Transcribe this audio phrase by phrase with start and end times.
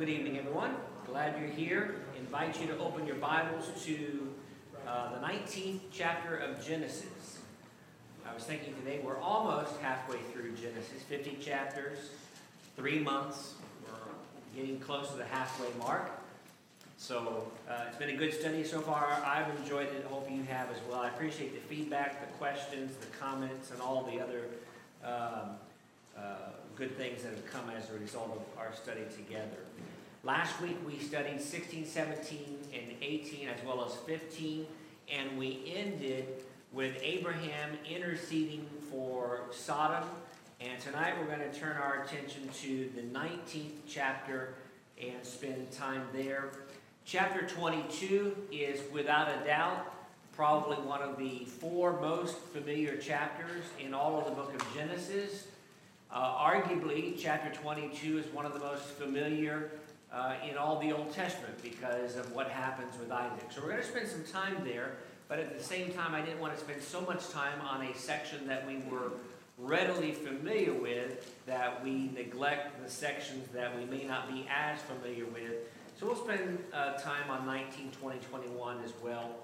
[0.00, 0.76] Good evening, everyone.
[1.06, 1.96] Glad you're here.
[2.18, 4.32] Invite you to open your Bibles to
[4.88, 7.40] uh, the 19th chapter of Genesis.
[8.26, 11.98] I was thinking today we're almost halfway through Genesis, 50 chapters,
[12.78, 13.52] three months.
[13.84, 16.10] We're getting close to the halfway mark.
[16.96, 19.22] So uh, it's been a good study so far.
[19.22, 20.06] I've enjoyed it.
[20.08, 21.00] Hope you have as well.
[21.00, 24.44] I appreciate the feedback, the questions, the comments, and all the other
[25.04, 25.50] um,
[26.16, 29.58] uh, good things that have come as a result of our study together.
[30.22, 34.66] Last week we studied 16, 17, and 18, as well as 15,
[35.10, 36.26] and we ended
[36.74, 40.06] with Abraham interceding for Sodom.
[40.60, 44.56] And tonight we're going to turn our attention to the 19th chapter
[45.00, 46.50] and spend time there.
[47.06, 49.90] Chapter 22 is without a doubt
[50.36, 55.46] probably one of the four most familiar chapters in all of the book of Genesis.
[56.12, 59.70] Uh, arguably, chapter 22 is one of the most familiar
[60.12, 63.46] uh, in all the Old Testament because of what happens with Isaac.
[63.50, 64.92] So we're going to spend some time there,
[65.28, 67.94] but at the same time, I didn't want to spend so much time on a
[67.94, 69.12] section that we were
[69.58, 75.26] readily familiar with that we neglect the sections that we may not be as familiar
[75.26, 75.52] with.
[75.98, 79.36] So we'll spend uh, time on 19, 20, 21 as well.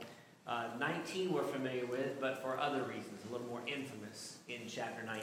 [0.47, 5.05] Uh, 19 we're familiar with, but for other reasons, a little more infamous in chapter
[5.05, 5.23] 19.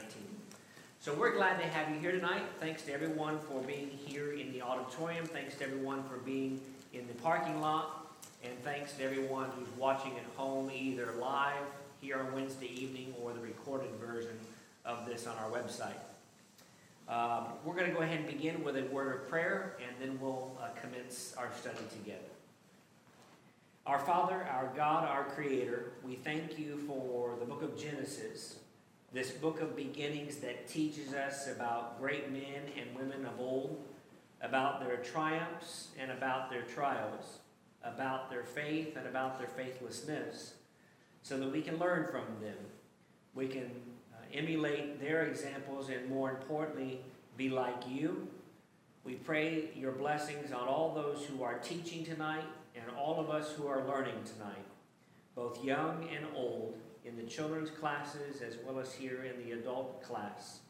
[1.04, 2.44] So we're glad to have you here tonight.
[2.60, 5.26] Thanks to everyone for being here in the auditorium.
[5.26, 6.62] Thanks to everyone for being
[6.94, 8.16] in the parking lot.
[8.42, 11.66] And thanks to everyone who's watching at home, either live
[12.00, 14.38] here on Wednesday evening or the recorded version
[14.86, 15.92] of this on our website.
[17.06, 20.18] Um, we're going to go ahead and begin with a word of prayer, and then
[20.22, 22.32] we'll uh, commence our study together.
[23.86, 28.56] Our Father, our God, our Creator, we thank you for the book of Genesis
[29.14, 33.80] this book of beginnings that teaches us about great men and women of old,
[34.42, 37.38] about their triumphs and about their trials,
[37.84, 40.54] about their faith and about their faithlessness,
[41.22, 42.56] so that we can learn from them.
[43.36, 43.70] We can
[44.12, 46.98] uh, emulate their examples and, more importantly,
[47.36, 48.26] be like you.
[49.04, 52.44] We pray your blessings on all those who are teaching tonight
[52.74, 54.64] and all of us who are learning tonight,
[55.36, 60.02] both young and old in the children's classes as well as here in the adult
[60.02, 60.60] class.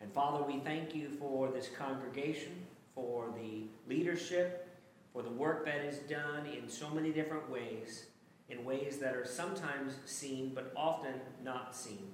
[0.00, 2.52] And Father, we thank you for this congregation,
[2.94, 4.68] for the leadership,
[5.12, 8.06] for the work that is done in so many different ways,
[8.50, 12.08] in ways that are sometimes seen but often not seen.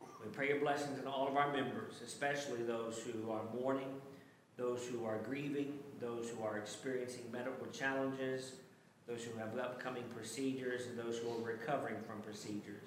[0.00, 4.00] We pray your blessings on all of our members, especially those who are mourning,
[4.56, 8.52] those who are grieving, those who are experiencing medical challenges,
[9.06, 12.82] those who have upcoming procedures, and those who are recovering from procedures.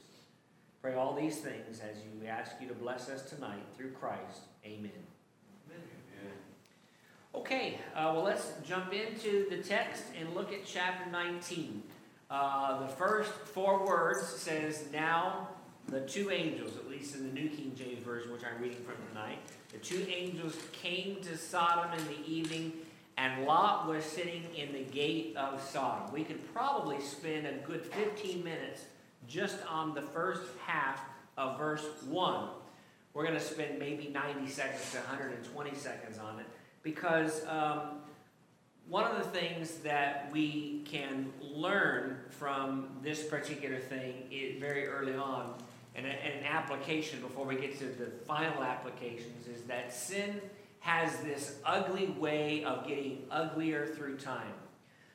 [0.81, 4.41] Pray all these things as you ask you to bless us tonight through Christ.
[4.65, 4.91] Amen.
[5.67, 5.81] Amen.
[7.33, 11.83] Okay, uh, well, let's jump into the text and look at chapter 19.
[12.29, 15.49] Uh, the first four words says, Now
[15.87, 18.95] the two angels, at least in the New King James Version, which I'm reading from
[19.09, 19.39] tonight,
[19.71, 22.71] the two angels came to Sodom in the evening
[23.17, 26.11] and Lot was sitting in the gate of Sodom.
[26.11, 28.83] We could probably spend a good 15 minutes
[29.27, 31.01] just on the first half
[31.37, 32.47] of verse 1.
[33.13, 36.45] We're going to spend maybe 90 seconds to 120 seconds on it
[36.83, 38.01] because um,
[38.87, 44.25] one of the things that we can learn from this particular thing
[44.59, 45.53] very early on,
[45.95, 50.41] and an application before we get to the final applications, is that sin
[50.85, 54.53] has this ugly way of getting uglier through time.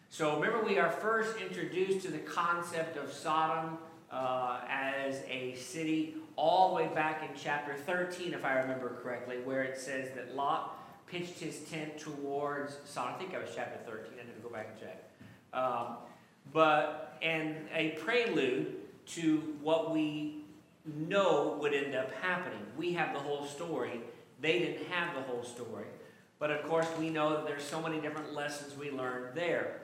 [0.08, 3.78] So remember, we are first introduced to the concept of Sodom
[4.10, 9.36] uh, as a city all the way back in chapter 13, if I remember correctly,
[9.44, 10.76] where it says that Lot
[11.06, 13.14] pitched his tent towards Sodom.
[13.14, 14.14] I think that was chapter 13.
[14.14, 15.09] I need to go back and check.
[15.53, 15.98] Um,
[16.53, 18.75] but, and a prelude
[19.06, 20.42] to what we
[20.84, 22.59] know would end up happening.
[22.76, 24.00] We have the whole story
[24.41, 25.87] they didn't have the whole story.
[26.39, 29.83] But of course, we know that there's so many different lessons we learned there.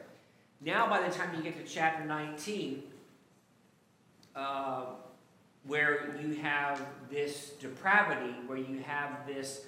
[0.61, 2.83] Now, by the time you get to chapter 19,
[4.35, 4.85] uh,
[5.67, 6.81] where you have
[7.11, 9.67] this depravity, where you have this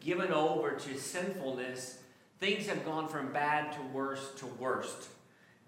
[0.00, 1.98] given over to sinfulness,
[2.38, 5.08] things have gone from bad to worse to worst.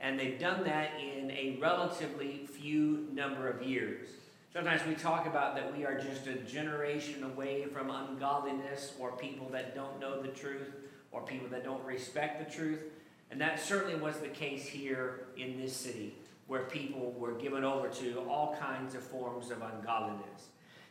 [0.01, 4.09] And they've done that in a relatively few number of years.
[4.53, 9.49] Sometimes we talk about that we are just a generation away from ungodliness or people
[9.49, 10.71] that don't know the truth
[11.11, 12.83] or people that don't respect the truth.
[13.31, 16.15] And that certainly was the case here in this city,
[16.49, 20.49] where people were given over to all kinds of forms of ungodliness.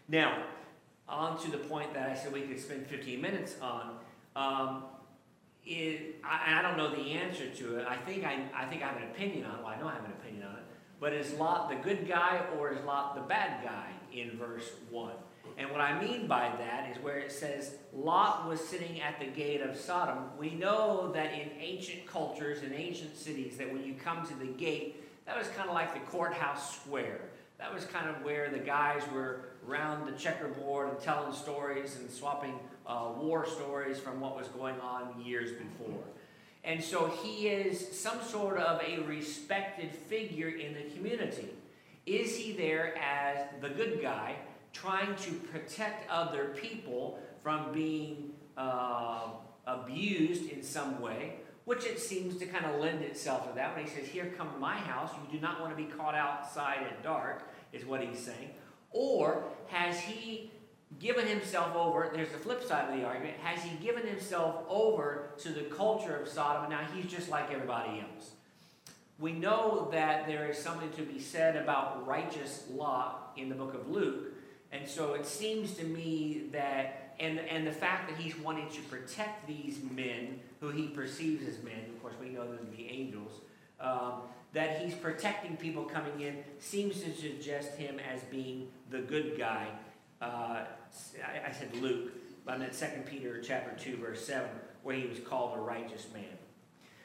[0.07, 0.43] Now,
[1.07, 3.97] on to the point that I said we could spend 15 minutes on.
[4.35, 4.85] Um,
[5.63, 7.87] it, I, I don't know the answer to it.
[7.87, 9.59] I think I, I think I have an opinion on.
[9.59, 10.30] Well, I know I have an opinion.
[11.01, 15.11] But is Lot the good guy or is Lot the bad guy in verse 1?
[15.57, 19.25] And what I mean by that is where it says Lot was sitting at the
[19.25, 20.25] gate of Sodom.
[20.37, 24.45] We know that in ancient cultures, in ancient cities, that when you come to the
[24.45, 27.21] gate, that was kind of like the courthouse square.
[27.57, 32.11] That was kind of where the guys were around the checkerboard and telling stories and
[32.11, 36.03] swapping uh, war stories from what was going on years before.
[36.63, 41.49] And so he is some sort of a respected figure in the community.
[42.05, 44.35] Is he there as the good guy
[44.73, 49.29] trying to protect other people from being uh,
[49.65, 51.35] abused in some way?
[51.65, 54.51] Which it seems to kind of lend itself to that when he says, Here, come
[54.51, 55.11] to my house.
[55.13, 58.49] You do not want to be caught outside at dark, is what he's saying.
[58.91, 60.51] Or has he
[60.99, 65.29] given himself over, there's the flip side of the argument, has he given himself over
[65.39, 68.31] to the culture of Sodom and now he's just like everybody else?
[69.19, 73.73] We know that there is something to be said about righteous Lot in the book
[73.73, 74.33] of Luke,
[74.71, 78.81] and so it seems to me that, and, and the fact that he's wanting to
[78.83, 82.89] protect these men who he perceives as men, of course we know them to be
[82.89, 83.41] angels,
[83.79, 84.21] um,
[84.53, 89.67] that he's protecting people coming in seems to suggest him as being the good guy
[90.21, 92.11] uh, I, I, said Luke,
[92.45, 94.47] but I meant 2 Peter chapter 2, verse 7,
[94.83, 96.23] where he was called a righteous man.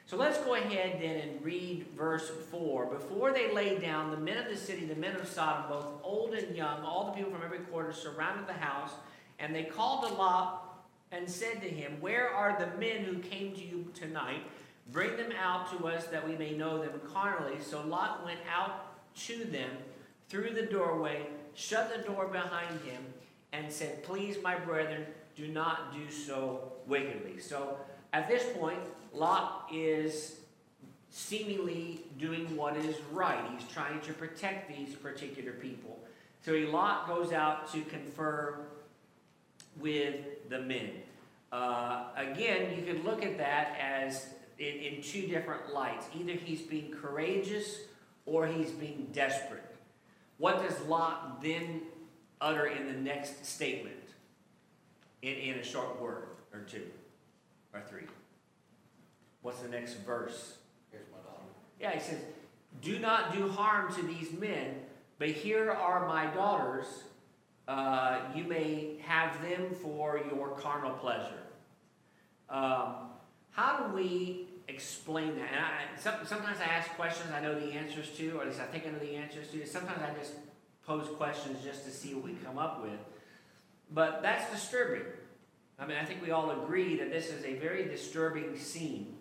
[0.05, 2.85] So let's go ahead then and read verse 4.
[2.85, 6.33] Before they lay down, the men of the city, the men of Sodom, both old
[6.33, 8.91] and young, all the people from every quarter surrounded the house,
[9.39, 13.53] and they called to Lot and said to him, Where are the men who came
[13.53, 14.43] to you tonight?
[14.91, 17.59] Bring them out to us that we may know them carnally.
[17.61, 19.71] So Lot went out to them
[20.29, 21.27] through the doorway
[21.57, 23.03] shut the door behind him,
[23.51, 25.05] and said, Please, my brethren,
[25.35, 27.39] do not do so wickedly.
[27.39, 27.77] So
[28.13, 28.79] at this point,
[29.13, 30.37] Lot is
[31.09, 33.43] seemingly doing what is right.
[33.57, 35.99] He's trying to protect these particular people.
[36.45, 38.59] So Lot goes out to confer
[39.79, 40.89] with the men.
[41.51, 44.27] Uh, again, you could look at that as
[44.59, 46.07] in, in two different lights.
[46.19, 47.77] Either he's being courageous
[48.25, 49.66] or he's being desperate.
[50.37, 51.81] What does Lot then
[52.39, 53.95] utter in the next statement
[55.21, 56.83] in, in a short word or two
[57.73, 58.05] or three?
[59.41, 60.57] What's the next verse?
[60.91, 61.43] Here's my daughter.
[61.79, 62.19] Yeah, he says,
[62.81, 64.75] Do not do harm to these men,
[65.19, 66.85] but here are my daughters.
[67.67, 71.43] Uh, you may have them for your carnal pleasure.
[72.49, 73.09] Um,
[73.51, 75.49] how do we explain that.
[75.51, 78.59] And I, some, sometimes I ask questions I know the answers to, or at least
[78.59, 79.65] I think I know the answers to.
[79.65, 80.33] Sometimes I just
[80.85, 82.99] pose questions just to see what we come up with.
[83.93, 85.03] But that's disturbing.
[85.79, 89.15] I mean, I think we all agree that this is a very disturbing scene.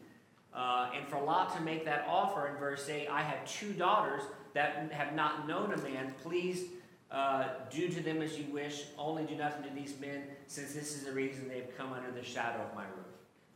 [0.54, 4.22] Uh, and for Lot to make that offer in verse 8, I have two daughters
[4.54, 6.14] that have not known a man.
[6.22, 6.64] Please
[7.10, 8.84] uh, do to them as you wish.
[8.98, 12.24] Only do nothing to these men, since this is the reason they've come under the
[12.24, 13.06] shadow of my roof.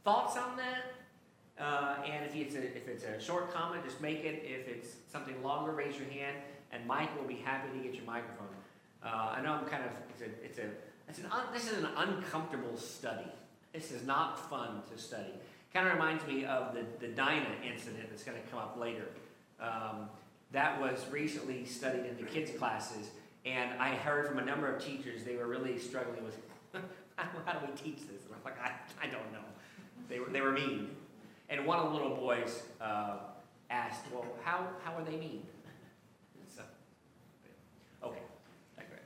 [0.04, 0.99] Thoughts on that?
[1.60, 4.42] Uh, and if it's, a, if it's a short comment, just make it.
[4.44, 6.36] If it's something longer, raise your hand,
[6.72, 8.48] and Mike will be happy to get your microphone.
[9.04, 10.70] Uh, I know I'm kind of, it's a, it's a,
[11.08, 13.30] it's an un, this is an uncomfortable study.
[13.74, 15.32] This is not fun to study.
[15.72, 19.06] Kind of reminds me of the, the Dinah incident that's going to come up later.
[19.60, 20.08] Um,
[20.52, 23.10] that was recently studied in the kids' classes,
[23.44, 26.36] and I heard from a number of teachers they were really struggling with
[27.44, 28.24] how do we teach this?
[28.24, 29.44] And I'm like, I, I don't know.
[30.08, 30.90] They were, they were mean.
[31.50, 33.16] And one of the little boys uh,
[33.70, 35.42] asked, well, how, how are they mean?
[36.56, 36.62] So,
[38.04, 38.22] okay,
[38.76, 39.00] digress.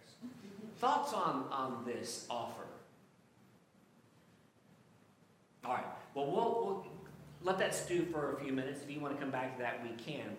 [0.79, 2.65] Thoughts on, on this offer?
[5.65, 5.85] All right,
[6.15, 6.87] well, we'll, we'll
[7.43, 8.81] let that stew for a few minutes.
[8.83, 10.37] If you want to come back to that, we can.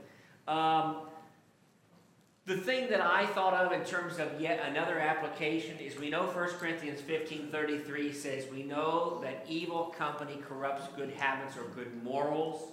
[0.48, 1.08] Um,
[2.46, 6.28] the thing that I thought of in terms of yet another application is we know
[6.28, 12.04] 1 Corinthians 15 33 says, We know that evil company corrupts good habits or good
[12.04, 12.72] morals.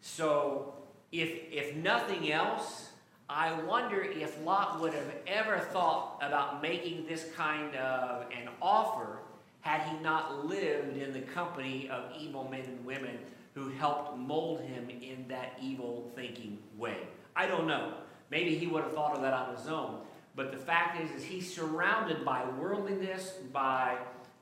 [0.00, 0.74] So,
[1.10, 2.90] if, if nothing else,
[3.28, 9.18] I wonder if Lot would have ever thought about making this kind of an offer
[9.62, 13.18] had he not lived in the company of evil men and women
[13.54, 16.98] who helped mold him in that evil thinking way.
[17.34, 17.94] I don't know.
[18.32, 19.98] Maybe he would have thought of that on his own.
[20.34, 23.98] But the fact is, is he's surrounded by worldliness, by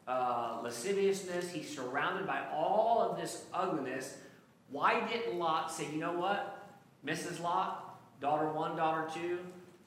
[0.07, 1.51] uh, lasciviousness.
[1.51, 4.17] He's surrounded by all of this ugliness.
[4.71, 6.69] Why didn't Lot say, you know what,
[7.05, 7.43] Mrs.
[7.43, 9.41] Lot, daughter one, daughter two,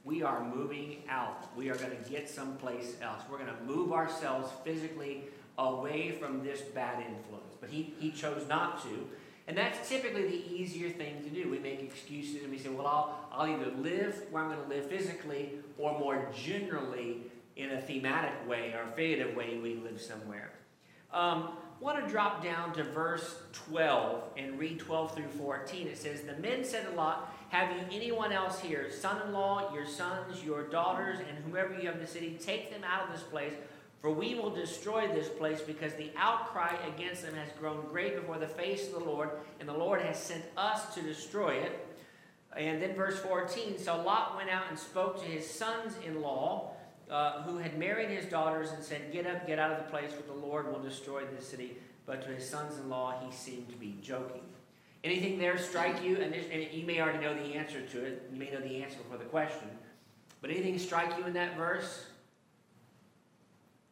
[0.03, 1.47] we are moving out.
[1.55, 3.21] We are going to get someplace else.
[3.31, 5.23] We're going to move ourselves physically
[5.57, 7.55] away from this bad influence.
[7.61, 9.07] but he, he chose not to.
[9.47, 11.49] And that's typically the easier thing to do.
[11.49, 14.69] We make excuses and we say, well, I'll, I'll either live where I'm going to
[14.69, 17.23] live physically or more generally
[17.55, 20.51] in a thematic way or a figurative way, we live somewhere.
[21.11, 25.87] Um, want to drop down to verse 12 and read 12 through 14.
[25.87, 29.73] It says, The men said to Lot, Have you anyone else here, son in law,
[29.73, 32.37] your sons, your daughters, and whomever you have in the city?
[32.41, 33.53] Take them out of this place,
[34.03, 38.37] for we will destroy this place because the outcry against them has grown great before
[38.37, 39.29] the face of the Lord,
[39.61, 41.87] and the Lord has sent us to destroy it.
[42.53, 46.73] And then verse 14 So Lot went out and spoke to his sons in law
[47.09, 50.11] uh, who had married his daughters and said, Get up, get out of the place,
[50.11, 51.77] for the Lord will destroy this city.
[52.05, 54.43] But to his sons in law, he seemed to be joking.
[55.05, 56.17] Anything there strike you?
[56.17, 58.29] And, and, you may already know the answer to it.
[58.33, 59.69] You may know the answer before the question.
[60.41, 62.03] But anything strike you in that verse?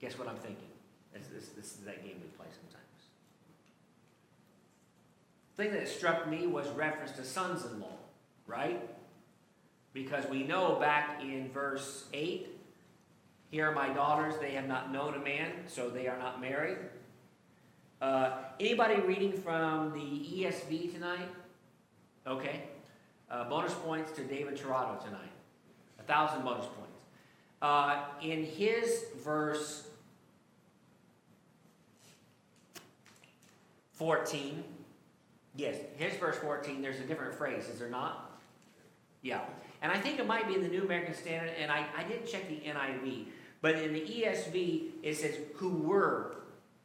[0.02, 0.68] Guess what I'm thinking?
[1.14, 2.86] This, this, this is that game we play sometimes.
[5.56, 7.98] The thing that struck me was reference to sons in law,
[8.48, 8.82] right?
[9.94, 12.52] Because we know back in verse 8
[13.52, 16.78] here are my daughters, they have not known a man, so they are not married.
[18.02, 18.32] Uh,
[18.62, 21.28] anybody reading from the ESV tonight?
[22.26, 22.64] Okay.
[23.30, 25.34] Uh, bonus points to David Tirado tonight.
[26.00, 26.98] A thousand bonus points.
[27.62, 29.90] Uh, in his verse
[34.02, 34.64] 14,
[35.56, 38.32] yes, here's verse 14, there's a different phrase, is there not?
[39.22, 39.42] Yeah.
[39.84, 42.26] And I think it might be in the New American Standard, and I, I didn't
[42.26, 43.26] check the NIV.
[43.62, 46.38] But in the ESV, it says, who were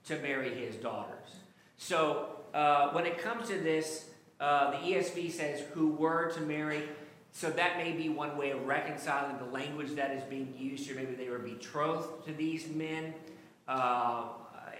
[0.04, 1.37] to marry his daughters.
[1.78, 6.82] So uh, when it comes to this, uh, the ESV says, who were to marry.
[7.32, 10.96] So that may be one way of reconciling the language that is being used here.
[10.96, 13.14] Maybe they were betrothed to these men.
[13.66, 14.25] Uh,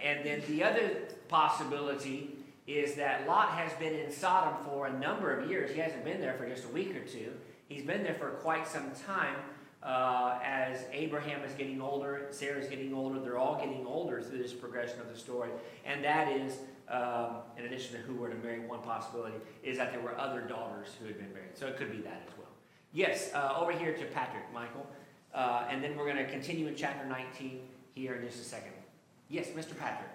[0.03, 0.89] and then the other
[1.27, 5.71] possibility is that Lot has been in Sodom for a number of years.
[5.71, 7.31] He hasn't been there for just a week or two.
[7.69, 9.35] He's been there for quite some time
[9.83, 14.39] uh, as Abraham is getting older, Sarah is getting older, they're all getting older through
[14.39, 15.49] this progression of the story.
[15.85, 16.57] And that is,
[16.89, 20.41] um, in addition to who were to marry, one possibility is that there were other
[20.41, 21.55] daughters who had been married.
[21.55, 22.47] So it could be that as well.
[22.91, 24.85] Yes, uh, over here to Patrick, Michael.
[25.33, 27.61] Uh, and then we're going to continue in chapter 19
[27.93, 28.71] here in just a second.
[29.29, 29.77] Yes, Mr.
[29.77, 30.09] Patrick.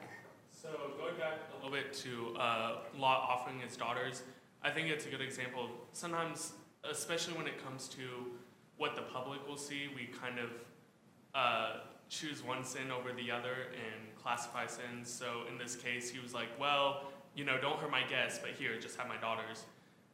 [0.50, 4.22] So going back a little bit to uh, Lot offering his daughters,
[4.62, 5.68] I think it's a good example.
[5.92, 6.52] Sometimes,
[6.90, 8.02] especially when it comes to
[8.78, 10.50] what the public will see, we kind of
[11.34, 15.10] uh, choose one sin over the other and classify sins.
[15.10, 18.52] So in this case, he was like, well, you know, don't hurt my guests, but
[18.52, 19.64] here, just have my daughters.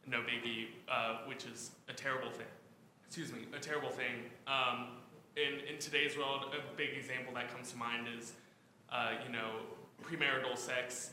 [0.07, 2.47] No biggie, uh, which is a terrible thing.
[3.07, 4.29] Excuse me, a terrible thing.
[4.45, 4.97] Um,
[5.37, 8.33] in, in today's world, a big example that comes to mind is,
[8.91, 9.51] uh, you know,
[10.03, 11.11] premarital sex.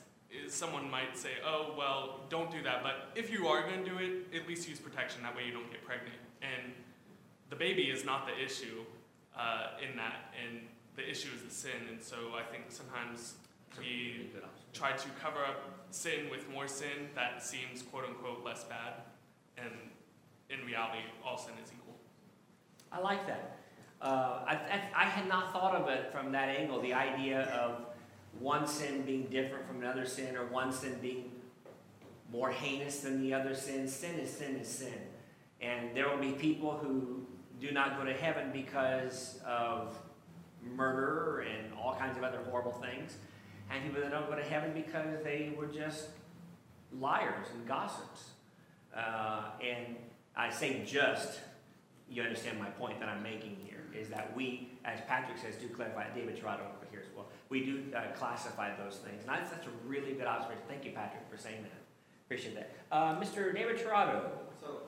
[0.49, 3.99] Someone might say, oh, well, don't do that, but if you are going to do
[3.99, 5.23] it, at least use protection.
[5.23, 6.17] That way you don't get pregnant.
[6.43, 6.73] And
[7.49, 8.85] the baby is not the issue
[9.39, 10.61] uh, in that, and
[10.97, 11.89] the issue is the sin.
[11.91, 13.35] And so I think sometimes
[13.79, 14.31] we
[14.73, 18.95] try to cover up sin with more sin that seems quote unquote less bad,
[19.57, 19.73] and
[20.51, 21.95] in reality, all sin is equal.
[22.93, 23.59] I like that.
[24.01, 27.87] Uh, I, I, I, had not thought of it from that angle the idea of
[28.39, 31.31] one sin being different from another sin, or one sin being
[32.31, 33.89] more heinous than the other sin.
[33.89, 34.99] Sin is sin is sin.
[35.61, 37.27] And there will be people who
[37.61, 39.97] do not go to heaven because of
[40.75, 43.17] murder and all kinds of other horrible things,
[43.71, 46.09] and people that don't go to heaven because they were just
[46.99, 48.31] liars and gossips.
[48.95, 49.97] Uh, and
[50.37, 51.41] I say just,
[52.09, 55.69] you understand my point that I'm making here, is that we, as Patrick says, do
[55.69, 59.23] clarify, David Tirado over here as well, we do uh, classify those things.
[59.23, 60.63] And that's, that's a really good observation.
[60.69, 61.81] Thank you, Patrick, for saying that.
[62.27, 62.75] Appreciate that.
[62.91, 63.55] Uh, Mr.
[63.55, 64.23] David Tirado.
[64.61, 64.83] So,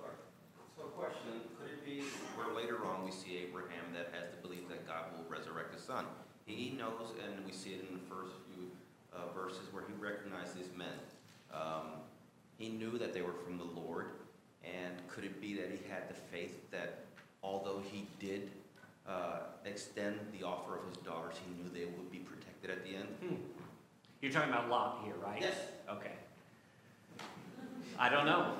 [0.76, 2.02] so question, could it be
[2.36, 5.82] where later on we see Abraham that has the belief that God will resurrect his
[5.82, 6.04] son.
[6.46, 8.70] He knows, and we see it in the first few
[9.12, 10.98] uh, verses where he recognized these men.
[11.52, 12.02] Um,
[12.56, 14.06] he knew that they were from the Lord,
[14.64, 17.04] and could it be that he had the faith that
[17.42, 18.50] although he did
[19.08, 22.96] uh, extend the offer of his daughters, he knew they would be protected at the
[22.96, 23.08] end?
[23.20, 23.34] Hmm.
[24.20, 25.40] You're talking about Lot here, right?
[25.40, 25.54] Yes.
[25.88, 26.12] Okay.
[27.98, 28.54] I don't know.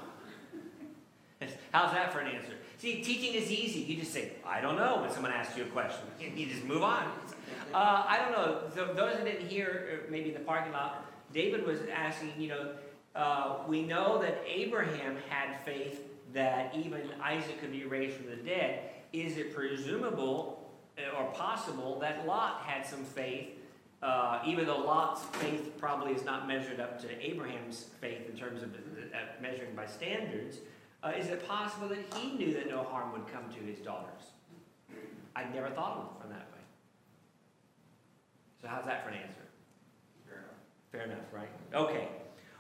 [1.73, 2.55] How's that for an answer?
[2.79, 3.81] See, teaching is easy.
[3.81, 6.07] You just say, I don't know, when someone asks you a question.
[6.37, 7.05] You just move on.
[7.75, 8.63] Uh, I don't know.
[8.75, 12.49] So those that didn't hear, uh, maybe in the parking lot, David was asking, you
[12.49, 12.71] know,
[13.15, 16.03] uh, we know that Abraham had faith
[16.33, 18.91] that even Isaac could be raised from the dead.
[19.13, 23.59] Is it presumable uh, or possible that Lot had some faith
[24.03, 28.63] uh, even though Lot's faith probably is not measured up to Abraham's faith in terms
[28.63, 30.59] of uh, measuring by standards,
[31.03, 34.23] uh, is it possible that he knew that no harm would come to his daughters?
[35.35, 36.63] I never thought of it from that way.
[38.63, 39.43] So how's that for an answer?
[40.29, 40.51] Fair enough,
[40.93, 41.49] Fair enough, right?
[41.75, 42.09] Okay.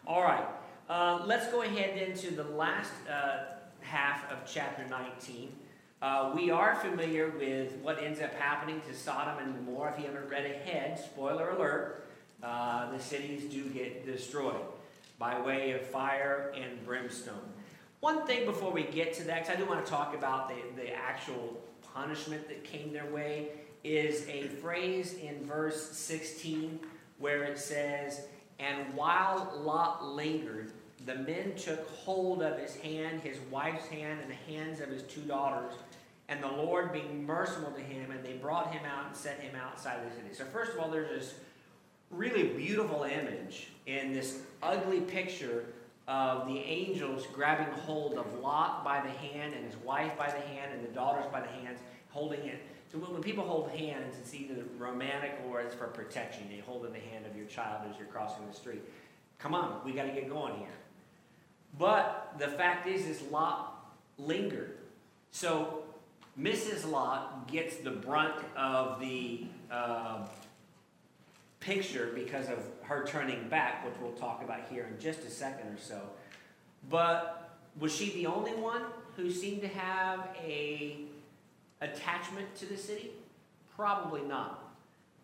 [0.07, 0.47] All right.
[0.89, 3.45] Uh, let's go ahead into the last uh,
[3.81, 5.53] half of chapter 19.
[6.01, 9.93] Uh, we are familiar with what ends up happening to Sodom and Gomorrah.
[9.93, 12.07] If you haven't read ahead, spoiler alert,
[12.41, 14.63] uh, the cities do get destroyed
[15.19, 17.35] by way of fire and brimstone.
[17.99, 20.81] One thing before we get to that, because I do want to talk about the,
[20.81, 21.61] the actual
[21.93, 23.49] punishment that came their way,
[23.83, 26.79] is a phrase in verse 16
[27.19, 28.27] where it says,
[28.61, 30.71] And while Lot lingered,
[31.09, 35.03] the men took hold of his hand, his wife's hand, and the hands of his
[35.05, 35.73] two daughters,
[36.29, 39.55] and the Lord being merciful to him, and they brought him out and set him
[39.57, 40.35] outside the city.
[40.35, 41.35] So, first of all, there's this
[42.11, 45.65] really beautiful image in this ugly picture
[46.07, 50.41] of the angels grabbing hold of Lot by the hand and his wife by the
[50.41, 51.79] hand and the daughters by the hands,
[52.11, 52.61] holding it.
[52.93, 56.49] So when people hold hands, it's either romantic or it's for protection.
[56.51, 58.83] They hold in the hand of your child as you're crossing the street.
[59.39, 60.69] Come on, we got to get going here.
[61.77, 64.79] But the fact is, is Lot lingered.
[65.31, 65.83] So
[66.41, 66.89] Mrs.
[66.89, 70.27] Lot gets the brunt of the uh,
[71.61, 75.69] picture because of her turning back, which we'll talk about here in just a second
[75.69, 76.01] or so.
[76.89, 78.83] But was she the only one
[79.17, 81.01] who seemed to have a
[81.81, 83.11] attachment to the city?
[83.77, 84.65] Probably not.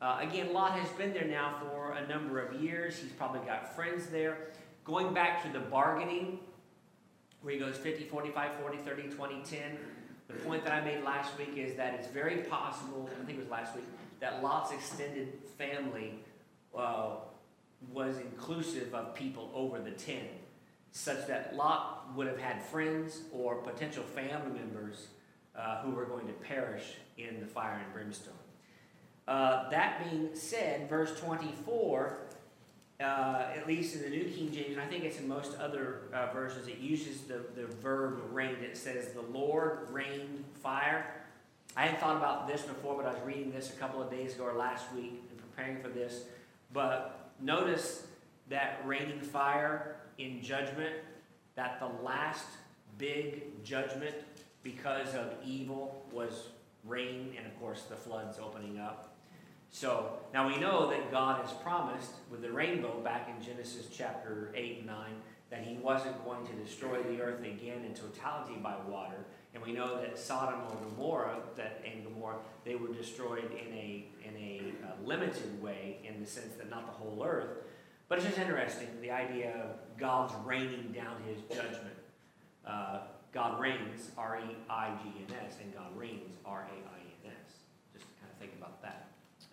[0.02, 2.98] Uh, again, Lot has been there now for a number of years.
[2.98, 4.48] He's probably got friends there.
[4.84, 6.38] Going back to the bargaining,
[7.40, 9.60] where he goes 50, 45, 40, 30, 20, 10,
[10.28, 13.40] the point that I made last week is that it's very possible, I think it
[13.40, 13.84] was last week,
[14.20, 16.14] that Lot's extended family
[16.76, 17.16] uh,
[17.92, 20.20] was inclusive of people over the 10,
[20.92, 25.08] such that Lot would have had friends or potential family members
[25.56, 28.34] uh, who were going to perish in the fire and brimstone.
[29.26, 32.18] Uh, that being said, verse 24,
[33.00, 36.02] uh, at least in the New King James, and I think it's in most other
[36.12, 38.56] uh, versions, it uses the, the verb rain.
[38.62, 41.06] It says, The Lord rained fire.
[41.76, 44.34] I hadn't thought about this before, but I was reading this a couple of days
[44.34, 46.22] ago or last week and preparing for this.
[46.72, 48.06] But notice
[48.48, 50.94] that raining fire in judgment,
[51.56, 52.46] that the last
[52.98, 54.14] big judgment
[54.62, 56.48] because of evil was
[56.84, 59.13] rain and, of course, the floods opening up.
[59.74, 64.52] So now we know that God has promised with the rainbow back in Genesis chapter
[64.54, 64.96] 8 and 9
[65.50, 69.26] that he wasn't going to destroy the earth again in totality by water.
[69.52, 74.06] And we know that Sodom or Gomorrah, that and Gomorrah, they were destroyed in a
[74.24, 77.64] in a uh, limited way, in the sense that not the whole earth.
[78.08, 81.96] But it's just interesting the idea of God's raining down His judgment.
[82.64, 83.00] Uh,
[83.32, 87.32] God reigns, R E I G N S, and God reigns, R A I N
[87.44, 87.54] S.
[87.92, 89.03] Just kind of think about that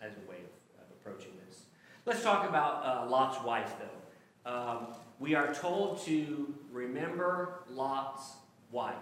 [0.02, 1.64] as a way of, of approaching this.
[2.06, 4.52] Let's talk about uh, Lot's wife, though.
[4.52, 4.88] Um,
[5.20, 8.32] we are told to remember Lot's
[8.72, 8.96] wife.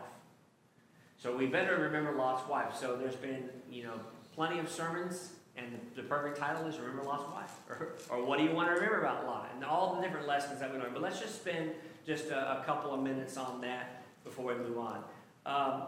[1.18, 2.76] So we better remember Lot's wife.
[2.76, 4.00] So there's been, you know,
[4.36, 7.52] plenty of sermons, and the, the perfect title is Remember Lot's Wife.
[7.70, 9.52] Or, or what do you want to remember about Lot?
[9.54, 10.90] And all the different lessons that we learn.
[10.92, 11.72] But let's just spend
[12.06, 15.04] just a, a couple of minutes on that before we move on.
[15.46, 15.84] Um,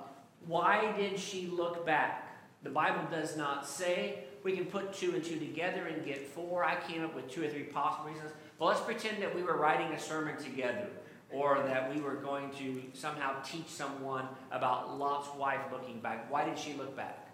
[0.45, 2.27] why did she look back?
[2.63, 4.25] The Bible does not say.
[4.43, 6.63] We can put two and two together and get four.
[6.63, 8.31] I came up with two or three possible reasons.
[8.57, 10.87] But let's pretend that we were writing a sermon together
[11.31, 16.31] or that we were going to somehow teach someone about Lot's wife looking back.
[16.31, 17.29] Why did she look back?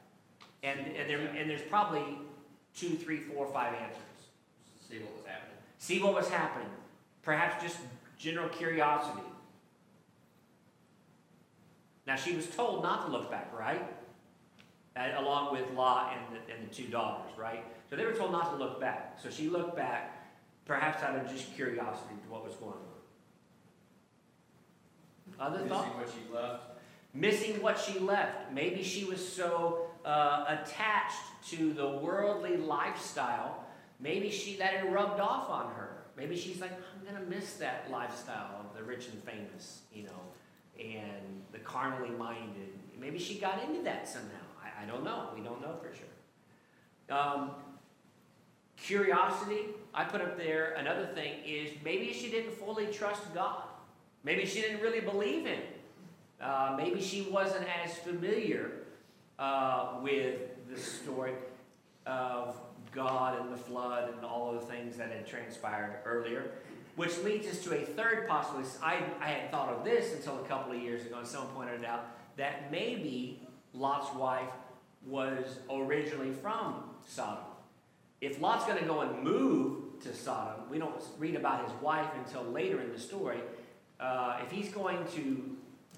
[0.64, 2.20] And, and, there, and there's probably
[2.76, 4.02] two, three, four, five answers.
[4.90, 5.58] See what was happening.
[5.78, 6.70] See what was happening.
[7.24, 7.78] Perhaps just
[8.18, 9.24] general curiosity.
[12.06, 13.82] Now, she was told not to look back, right?
[15.18, 17.64] Along with Lot and the, and the two daughters, right?
[17.90, 19.18] So they were told not to look back.
[19.22, 20.28] So she looked back,
[20.66, 22.80] perhaps out of just curiosity to what was going on.
[25.40, 25.90] Other Missing thoughts?
[25.98, 26.64] what she left.
[27.14, 28.52] missing what she left.
[28.52, 33.64] Maybe she was so uh, attached to the worldly lifestyle.
[34.00, 35.90] Maybe she that had rubbed off on her.
[36.18, 40.22] Maybe she's like, I'm gonna miss that lifestyle of the rich and famous, you know,
[40.80, 42.70] and the carnally minded.
[43.00, 44.47] Maybe she got into that somehow.
[44.80, 45.30] I, don't know.
[45.36, 47.18] We don't know for sure.
[47.18, 47.52] Um,
[48.78, 49.62] curiosity.
[49.94, 50.74] I put up there.
[50.78, 53.64] Another thing is maybe she didn't fully trust God.
[54.24, 55.62] Maybe she didn't really believe Him.
[56.40, 58.72] Uh, maybe she wasn't as familiar
[59.40, 61.34] uh, with the story
[62.06, 62.56] of
[62.94, 66.52] God and the flood and all of the things that had transpired earlier.
[66.96, 68.70] Which leads us to a third possibility.
[68.82, 71.82] I, I hadn't thought of this until a couple of years ago, and someone pointed
[71.82, 73.40] it out that maybe
[73.74, 74.50] Lot's wife
[75.06, 77.44] was originally from Sodom.
[78.20, 82.08] If Lot's going to go and move to Sodom, we don't read about his wife
[82.18, 83.40] until later in the story.
[84.00, 85.56] Uh, if he's going to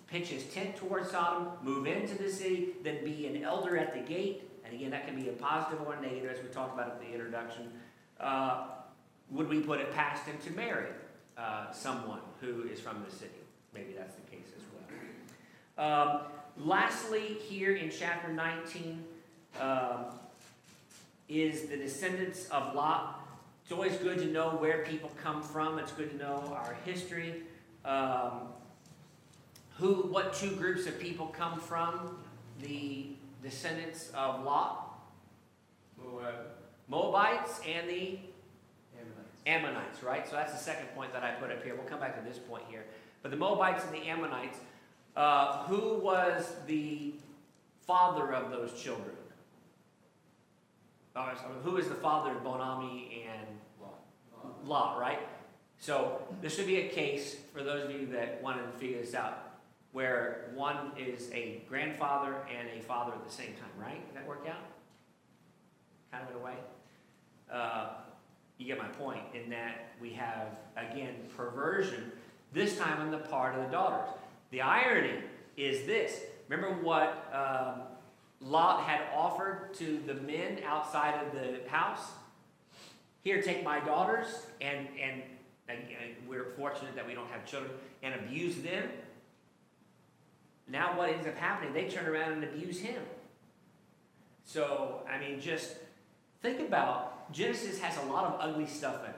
[0.07, 3.99] pitch his tent towards Sodom, move into the city, then be an elder at the
[3.99, 6.99] gate, and again, that can be a positive or a negative, as we talked about
[6.99, 7.71] in the introduction.
[8.19, 8.65] Uh,
[9.31, 10.87] would we put it past him to marry
[11.37, 13.31] uh, someone who is from the city?
[13.73, 14.63] Maybe that's the case as
[15.77, 16.09] well.
[16.09, 16.21] Um,
[16.59, 19.03] lastly, here in chapter 19
[19.59, 20.05] um,
[21.27, 23.27] is the descendants of Lot.
[23.63, 25.79] It's always good to know where people come from.
[25.79, 27.43] It's good to know our history.
[27.85, 28.49] Um,
[29.77, 32.17] who, what two groups of people come from?
[32.61, 33.07] The
[33.41, 34.99] descendants of Lot,
[36.89, 38.19] Moabites, and the
[39.45, 40.27] Ammonites, right?
[40.27, 41.75] So that's the second point that I put up here.
[41.75, 42.83] We'll come back to this point here.
[43.21, 44.57] But the Moabites and the Ammonites,
[45.15, 47.13] uh, who was the
[47.85, 49.15] father of those children?
[51.13, 53.47] Sorry, who is the father of Ben-Ammi and
[54.63, 55.19] Lot, right?
[55.79, 59.15] So this would be a case for those of you that wanted to figure this
[59.15, 59.53] out,
[59.91, 64.05] where one is a grandfather and a father at the same time, right?
[64.05, 64.65] Does that work out?
[66.11, 66.53] Kind of in a way.
[67.51, 67.87] Uh,
[68.57, 72.11] you get my point in that we have, again, perversion,
[72.53, 74.09] this time on the part of the daughters.
[74.51, 75.23] The irony
[75.57, 77.81] is this remember what um,
[78.41, 82.11] Lot had offered to the men outside of the house?
[83.21, 84.27] Here, take my daughters,
[84.61, 85.21] and, and,
[85.67, 88.89] and we're fortunate that we don't have children, and abuse them.
[90.67, 91.73] Now, what ends up happening?
[91.73, 93.01] They turn around and abuse him.
[94.45, 95.75] So, I mean, just
[96.41, 99.15] think about Genesis has a lot of ugly stuff in it.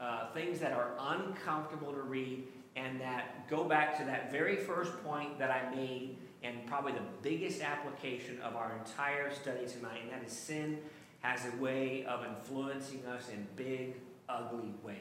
[0.00, 2.44] Uh, things that are uncomfortable to read
[2.78, 7.00] and that go back to that very first point that I made and probably the
[7.22, 10.78] biggest application of our entire study tonight, and that is sin
[11.20, 13.96] has a way of influencing us in big,
[14.28, 14.96] ugly ways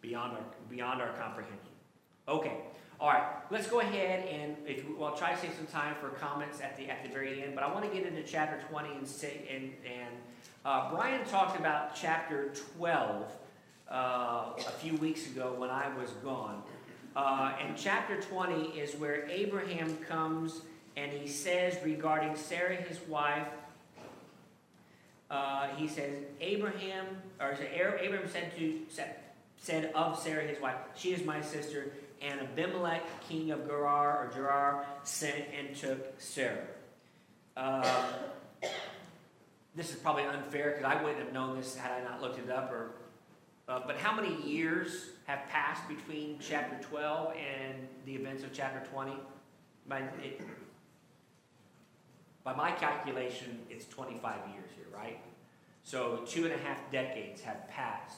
[0.00, 1.58] beyond our, beyond our comprehension.
[2.26, 2.56] Okay,
[3.00, 5.94] all right, let's go ahead and if we, well, I'll try to save some time
[6.00, 8.60] for comments at the at the very end, but I want to get into chapter
[8.68, 10.14] 20 and say and and
[10.64, 13.32] uh, Brian talked about chapter 12
[13.90, 16.62] uh, a few weeks ago when I was gone.
[17.18, 20.60] Uh, and chapter 20 is where Abraham comes
[20.96, 23.48] and he says regarding Sarah, his wife,
[25.28, 27.06] uh, he says, Abraham,
[27.40, 28.80] or Abraham said to
[29.58, 31.90] said of Sarah, his wife, she is my sister,
[32.22, 36.68] and Abimelech, king of Gerar or Gerar, sent and took Sarah.
[37.56, 38.12] Uh,
[39.74, 42.48] this is probably unfair because I wouldn't have known this had I not looked it
[42.48, 42.70] up.
[42.70, 42.92] Or,
[43.68, 48.86] uh, but how many years have passed between chapter 12 and the events of chapter
[48.90, 49.12] 20?
[49.86, 50.40] By, it,
[52.44, 55.20] by my calculation, it's 25 years here, right?
[55.84, 58.16] So two and a half decades have passed.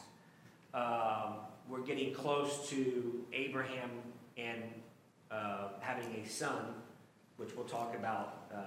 [0.72, 1.34] Um,
[1.68, 3.90] we're getting close to Abraham
[4.36, 4.62] and
[5.30, 6.74] uh, having a son,
[7.36, 8.60] which we'll talk about uh,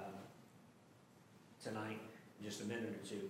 [1.64, 2.00] tonight
[2.40, 3.22] in just a minute or two.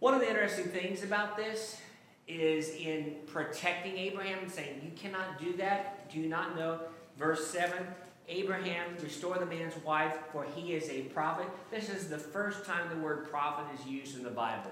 [0.00, 1.78] One of the interesting things about this
[2.26, 6.10] is in protecting Abraham and saying, You cannot do that.
[6.10, 6.80] Do not know?
[7.18, 7.86] Verse 7
[8.28, 11.46] Abraham, restore the man's wife, for he is a prophet.
[11.70, 14.70] This is the first time the word prophet is used in the Bible.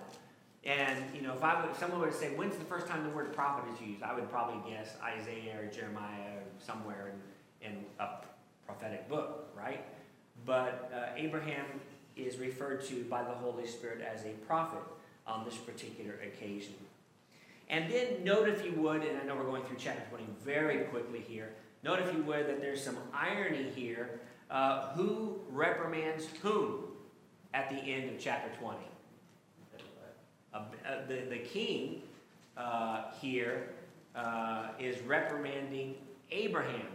[0.65, 3.33] And, you know, if, I would, someone to say, when's the first time the word
[3.33, 4.03] prophet is used?
[4.05, 7.13] I would probably guess Isaiah or Jeremiah or somewhere
[7.63, 8.09] in, in a
[8.65, 9.85] prophetic book, right?
[10.47, 11.67] But uh, Abraham
[12.17, 14.83] is referred to by the Holy Spirit as a prophet
[15.29, 16.75] on this particular occasion.
[17.71, 20.85] And then note, if you would, and I know we're going through chapter 20 very
[20.85, 21.51] quickly here,
[21.85, 24.21] note, if you would, that there's some irony here.
[24.51, 26.85] Uh, who reprimands whom
[27.53, 28.79] at the end of chapter 20?
[30.55, 30.63] Uh,
[31.07, 32.03] the, the king
[32.57, 33.69] uh, here
[34.17, 35.95] uh, is reprimanding
[36.31, 36.87] Abraham.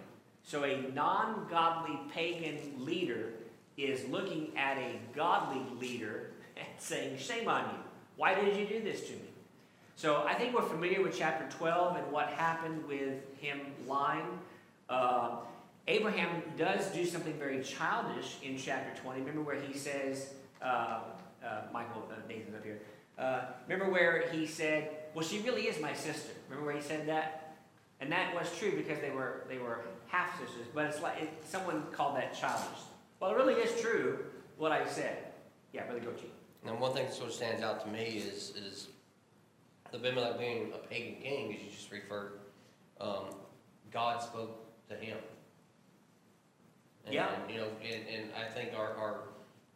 [0.44, 3.30] So a non godly pagan leader
[3.78, 7.83] is looking at a godly leader and saying, Shame on you.
[8.18, 9.30] Why did you do this to me?
[9.96, 14.40] So I think we're familiar with chapter 12 and what happened with him lying.
[14.90, 15.38] Uh,
[15.88, 19.20] Abraham does do something very childish in chapter 20.
[19.20, 21.00] Remember where he says, uh,
[21.46, 22.80] uh, Michael, uh, Nathan's up here.
[23.18, 27.08] Uh, remember where he said, "Well, she really is my sister." Remember where he said
[27.08, 27.56] that,
[28.00, 30.66] and that was true because they were they were half sisters.
[30.74, 32.80] But it's like it, someone called that childish.
[33.20, 34.26] Well, it really is true
[34.58, 35.18] what I said.
[35.74, 36.30] Yeah, Brother Gochi.
[36.66, 38.88] And one thing that sort of stands out to me is, is
[39.94, 42.40] Abimelech being a pagan king, as you just referred,
[43.02, 43.26] um,
[43.92, 45.18] God spoke to him.
[47.06, 47.30] And, Yeah.
[47.50, 49.20] You know, and, and I think our, our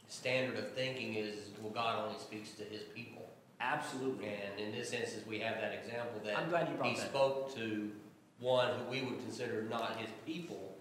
[0.07, 3.29] standard of thinking is, well, God only speaks to his people.
[3.59, 4.27] Absolutely.
[4.27, 7.09] And in this instance, we have that example that I'm glad you he brought that.
[7.09, 7.91] spoke to
[8.39, 10.77] one who we would consider not his people,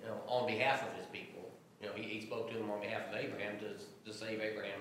[0.00, 1.41] you know, on behalf of his people.
[1.82, 4.80] You know, he, he spoke to him on behalf of Abraham to, to save Abraham,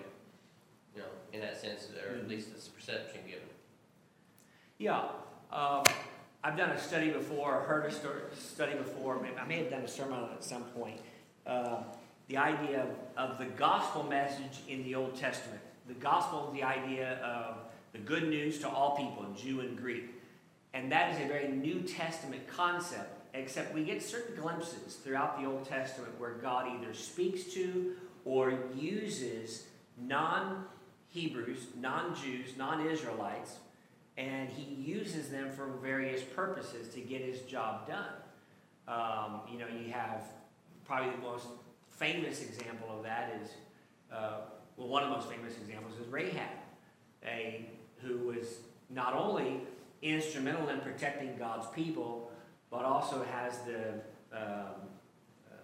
[0.95, 3.41] you know, in that sense, or at least it's perception given.
[4.77, 5.01] Yeah,
[5.51, 5.83] um,
[6.43, 9.81] I've done a study before, or heard a stor- study before, I may have done
[9.81, 10.99] a sermon on it at some point.
[11.45, 11.83] Uh,
[12.27, 12.83] the idea
[13.17, 15.61] of, of the gospel message in the Old Testament.
[15.87, 17.57] The gospel the idea of
[17.91, 20.05] the good news to all people, Jew and Greek.
[20.73, 25.47] And that is a very New Testament concept, except we get certain glimpses throughout the
[25.47, 27.93] Old Testament where God either speaks to
[28.25, 29.65] or uses
[29.97, 30.65] non
[31.09, 33.57] Hebrews, non Jews, non Israelites,
[34.17, 38.13] and he uses them for various purposes to get his job done.
[38.87, 40.23] Um, you know, you have
[40.85, 41.47] probably the most
[41.89, 43.49] famous example of that is,
[44.11, 44.39] uh,
[44.77, 46.49] well, one of the most famous examples is Rahab,
[47.25, 47.69] a,
[48.01, 49.61] who was not only
[50.01, 52.30] instrumental in protecting God's people,
[52.71, 53.89] but also has the
[54.35, 54.87] um,
[55.51, 55.55] uh,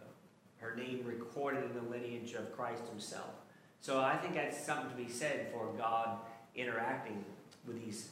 [0.59, 3.31] her name recorded in the lineage of Christ Himself.
[3.79, 6.17] So I think that's something to be said for God
[6.55, 7.23] interacting
[7.65, 8.09] with these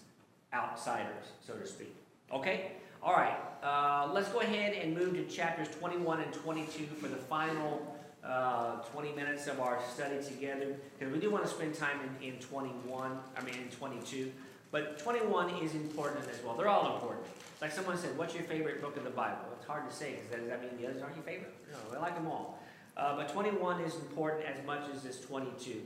[0.54, 1.94] outsiders, so to speak.
[2.32, 2.72] Okay?
[3.04, 3.38] All right.
[3.62, 8.78] Uh, let's go ahead and move to chapters 21 and 22 for the final uh,
[8.94, 10.76] 20 minutes of our study together.
[10.98, 14.32] Because we do want to spend time in, in 21, I mean, in 22.
[14.72, 16.56] But 21 is important as well.
[16.56, 17.26] They're all important.
[17.66, 19.40] Like someone said, what's your favorite book of the Bible?
[19.58, 21.52] It's hard to say because does that mean the others aren't your favorite?
[21.72, 22.60] No, I like them all.
[22.96, 25.82] Uh, but 21 is important as much as this 22.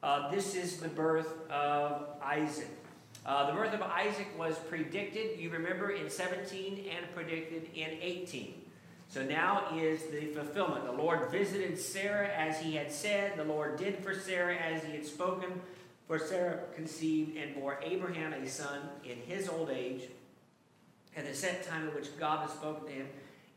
[0.00, 2.68] Uh, this is the birth of Isaac.
[3.26, 8.54] Uh, the birth of Isaac was predicted, you remember, in 17 and predicted in 18.
[9.08, 10.84] So now is the fulfillment.
[10.84, 13.36] The Lord visited Sarah as he had said.
[13.36, 15.60] The Lord did for Sarah as he had spoken.
[16.06, 20.02] For Sarah conceived and bore Abraham a son in his old age,
[21.16, 23.08] at the set time in which God had spoken to him.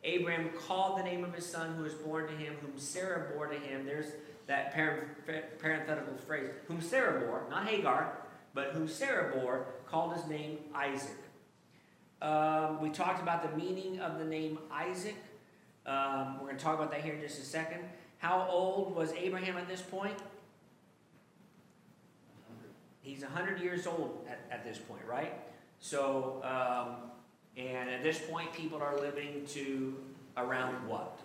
[0.04, 3.48] Abraham called the name of his son who was born to him, whom Sarah bore
[3.48, 3.86] to him.
[3.86, 4.12] There's
[4.48, 8.18] that parenthetical phrase, whom Sarah bore, not Hagar,
[8.54, 11.18] but whom Sarah bore, called his name Isaac.
[12.22, 15.16] Um, we talked about the meaning of the name Isaac.
[15.86, 17.82] Um, we're going to talk about that here in just a second.
[18.20, 20.18] How old was Abraham at this point?
[23.02, 25.34] He's 100 years old at, at this point, right?
[25.80, 27.12] So, um,
[27.58, 29.96] and at this point, people are living to
[30.38, 31.20] around what?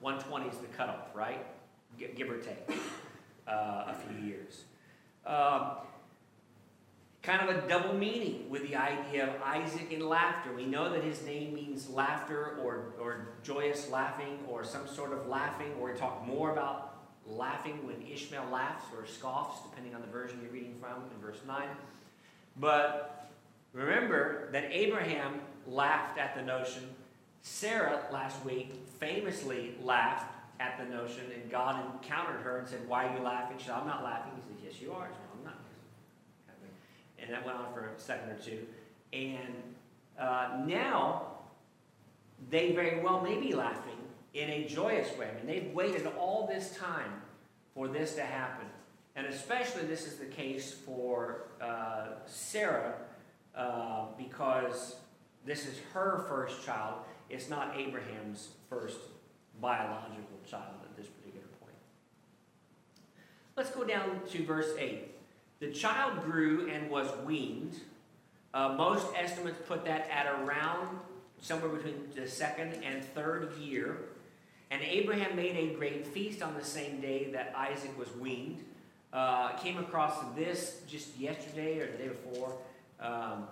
[0.00, 1.44] 120 is the cutoff, right?
[1.98, 2.70] Gi- Give or take
[3.46, 4.62] uh, a few years.
[5.26, 5.72] Um,
[7.22, 10.52] kind of a double meaning with the idea of Isaac and laughter.
[10.54, 15.26] We know that his name means laughter or, or joyous laughing or some sort of
[15.26, 16.96] laughing, or we talk more about
[17.26, 21.40] laughing when Ishmael laughs or scoffs, depending on the version you're reading from in verse
[21.46, 21.62] 9.
[22.58, 23.23] But
[23.74, 26.88] remember that Abraham laughed at the notion.
[27.42, 33.06] Sarah last week famously laughed at the notion, and God encountered her and said, Why
[33.06, 33.58] are you laughing?
[33.58, 34.32] She said, I'm not laughing.
[34.36, 35.08] He said, Yes, you are.
[35.08, 35.58] She said, I'm not.
[37.18, 38.66] And that went on for a second or two.
[39.12, 39.54] And
[40.18, 41.26] uh, now
[42.50, 43.92] they very well may be laughing
[44.34, 45.28] in a joyous way.
[45.30, 47.22] I mean, they've waited all this time
[47.74, 48.66] for this to happen.
[49.16, 52.94] And especially this is the case for uh, Sarah
[53.56, 54.96] uh, because
[55.44, 56.94] this is her first child.
[57.30, 58.98] It's not Abraham's first
[59.60, 61.76] biological child at this particular point.
[63.56, 65.10] Let's go down to verse 8.
[65.60, 67.80] The child grew and was weaned.
[68.52, 70.98] Uh, most estimates put that at around
[71.40, 73.98] somewhere between the second and third year.
[74.70, 78.64] And Abraham made a great feast on the same day that Isaac was weaned.
[79.12, 82.56] Uh, came across this just yesterday or the day before
[83.04, 83.46] um,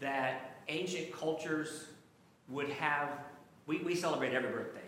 [0.00, 1.86] that ancient cultures
[2.48, 3.08] would have,
[3.66, 4.80] we, we celebrate every birthday.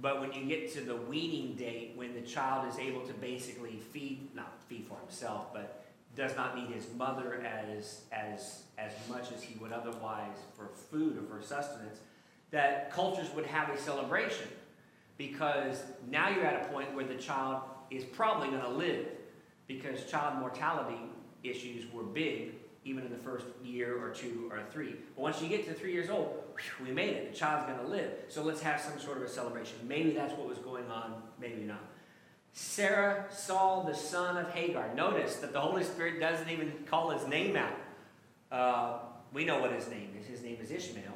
[0.00, 3.80] But when you get to the weaning date, when the child is able to basically
[3.92, 5.84] feed, not feed for himself, but
[6.16, 11.18] does not need his mother as, as, as much as he would otherwise for food
[11.18, 11.98] or for sustenance,
[12.50, 14.46] that cultures would have a celebration
[15.16, 19.06] because now you're at a point where the child is probably going to live
[19.66, 20.98] because child mortality
[21.42, 22.52] issues were big
[22.84, 24.96] even in the first year or two or three.
[25.16, 26.42] But once you get to three years old,
[26.82, 27.32] we made it.
[27.32, 28.10] The child's going to live.
[28.28, 29.78] So let's have some sort of a celebration.
[29.88, 31.82] Maybe that's what was going on, maybe not.
[32.52, 34.94] Sarah saw the son of Hagar.
[34.94, 37.78] Notice that the Holy Spirit doesn't even call his name out.
[38.52, 38.98] Uh,
[39.32, 40.26] we know what his name is.
[40.26, 41.14] His name is Ishmael.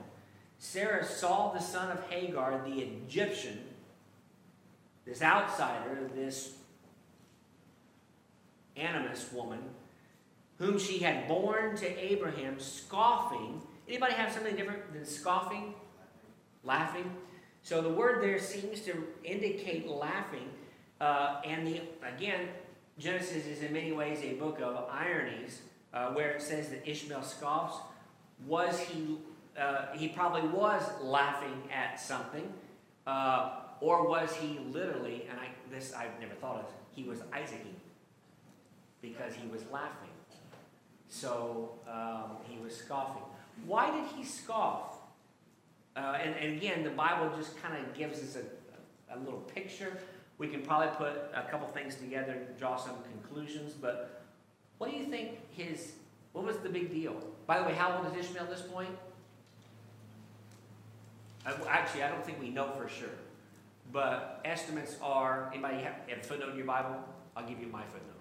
[0.58, 3.60] Sarah saw the son of Hagar, the Egyptian,
[5.06, 6.54] this outsider, this
[8.76, 9.60] animist woman,
[10.58, 13.62] whom she had borne to Abraham, scoffing.
[13.88, 15.74] Anybody have something different than scoffing?
[16.64, 17.10] Laughing.
[17.62, 20.48] So the word there seems to indicate laughing.
[21.00, 22.48] Uh, and the, again,
[22.98, 25.60] Genesis is in many ways a book of ironies,
[25.94, 27.78] uh, where it says that Ishmael scoffs.
[28.46, 29.18] Was he?
[29.58, 32.52] Uh, he probably was laughing at something,
[33.06, 35.26] uh, or was he literally?
[35.30, 36.66] And I, this I've never thought of.
[36.94, 37.74] He was Isaacing
[39.00, 40.07] because he was laughing.
[41.08, 43.22] So um, he was scoffing.
[43.66, 44.98] Why did he scoff?
[45.96, 49.98] Uh, and, and again, the Bible just kind of gives us a, a, little picture.
[50.36, 54.22] We can probably put a couple things together and draw some conclusions, but
[54.76, 55.92] what do you think his,
[56.32, 57.16] what was the big deal?
[57.46, 58.90] By the way, how old is Ishmael at this point?
[61.68, 63.08] Actually, I don't think we know for sure.
[63.92, 66.96] But estimates are, anybody have a footnote in your Bible?
[67.36, 68.17] I'll give you my footnote.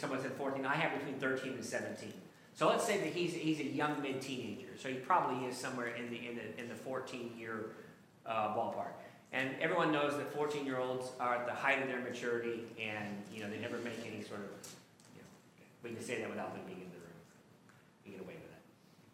[0.00, 2.10] Someone said 14, I have between 13 and 17.
[2.54, 6.08] So let's say that he's, he's a young mid-teenager, so he probably is somewhere in
[6.08, 7.66] the, in the, in the 14-year
[8.24, 8.96] uh, ballpark.
[9.32, 13.50] And everyone knows that 14-year-olds are at the height of their maturity, and, you know,
[13.50, 14.72] they never make any sort of,
[15.14, 15.28] you know,
[15.84, 17.20] we can say that without them being in the room.
[18.06, 18.50] We get away with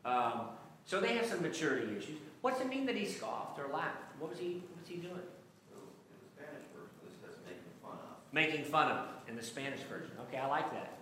[0.05, 0.11] that.
[0.11, 0.41] Um,
[0.85, 2.19] so they have some maturity issues.
[2.43, 4.15] What's it mean that he scoffed or laughed?
[4.21, 5.27] What was he, what was he doing?
[5.67, 8.23] So in the Spanish version, this says making fun of.
[8.37, 10.11] Making fun of in the Spanish version.
[10.29, 10.93] Okay, I like that.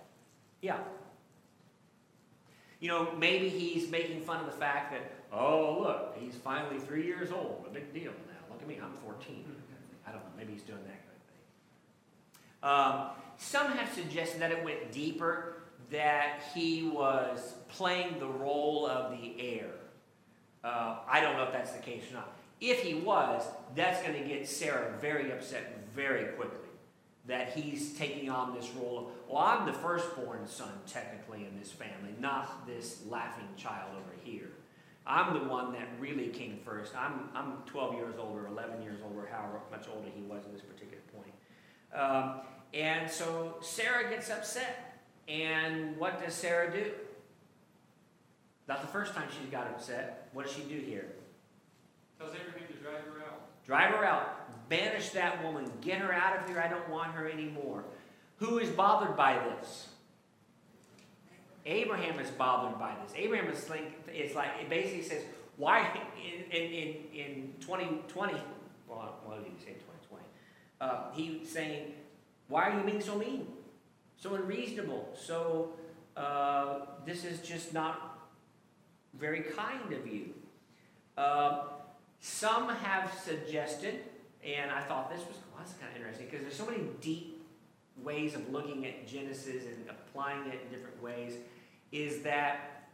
[0.62, 0.78] Yeah.
[2.78, 7.04] You know, maybe he's making fun of the fact that, oh, look, he's finally three
[7.04, 7.64] years old.
[7.68, 8.52] A big deal now.
[8.52, 9.44] Look at me, I'm 14.
[10.06, 11.00] I don't know, maybe he's doing that
[12.62, 13.02] kind of thing.
[13.02, 15.56] Um, some have suggested that it went deeper,
[15.90, 19.70] that he was playing the role of the heir.
[20.62, 22.32] Uh, I don't know if that's the case or not.
[22.60, 23.42] If he was,
[23.74, 26.63] that's going to get Sarah very upset very quickly
[27.26, 31.70] that he's taking on this role of, well, I'm the firstborn son, technically, in this
[31.70, 34.50] family, not this laughing child over here.
[35.06, 36.94] I'm the one that really came first.
[36.96, 40.62] I'm, I'm 12 years older, 11 years older, however much older he was at this
[40.62, 41.34] particular point.
[41.94, 42.40] Um,
[42.72, 45.00] and so Sarah gets upset.
[45.28, 46.92] And what does Sarah do?
[48.68, 50.28] Not the first time she's got upset.
[50.32, 51.06] What does she do here?
[52.18, 53.64] Tells Abraham to drive her out.
[53.64, 54.43] Drive her out.
[54.68, 55.70] Banish that woman.
[55.80, 56.60] Get her out of here.
[56.60, 57.84] I don't want her anymore.
[58.36, 59.88] Who is bothered by this?
[61.66, 63.12] Abraham is bothered by this.
[63.16, 65.22] Abraham is like, it's like it basically says,
[65.56, 65.88] why
[66.22, 68.34] in, in, in, in 2020,
[68.88, 70.24] well, what did he say 2020?
[70.80, 71.92] Uh, he's saying,
[72.48, 73.46] why are you being so mean?
[74.16, 75.08] So unreasonable.
[75.14, 75.72] So
[76.16, 78.18] uh, this is just not
[79.18, 80.34] very kind of you.
[81.16, 81.62] Uh,
[82.20, 84.00] some have suggested,
[84.44, 87.42] and I thought this was well, kind of interesting because there's so many deep
[88.02, 91.34] ways of looking at Genesis and applying it in different ways,
[91.92, 92.88] is that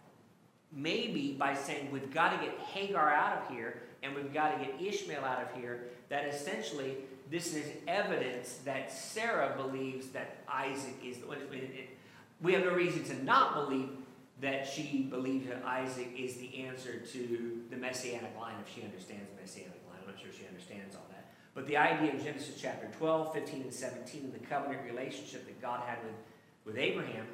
[0.72, 4.64] maybe by saying we've got to get Hagar out of here and we've got to
[4.64, 6.96] get Ishmael out of here, that essentially
[7.30, 11.38] this is evidence that Sarah believes that Isaac is the one.
[12.40, 13.90] We have no reason to not believe
[14.40, 19.28] that she believes that Isaac is the answer to the messianic line if she understands
[19.34, 19.98] the messianic line.
[20.00, 21.10] I'm not sure she understands all.
[21.54, 25.60] But the idea of Genesis chapter 12, 15, and 17, and the covenant relationship that
[25.60, 26.14] God had with,
[26.64, 27.26] with Abraham,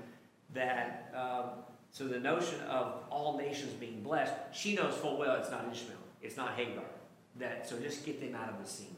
[0.55, 5.51] that, um, so the notion of all nations being blessed, she knows full well it's
[5.51, 6.85] not Ishmael, it's not Hagar.
[7.39, 8.97] That, so just get them out of the scene.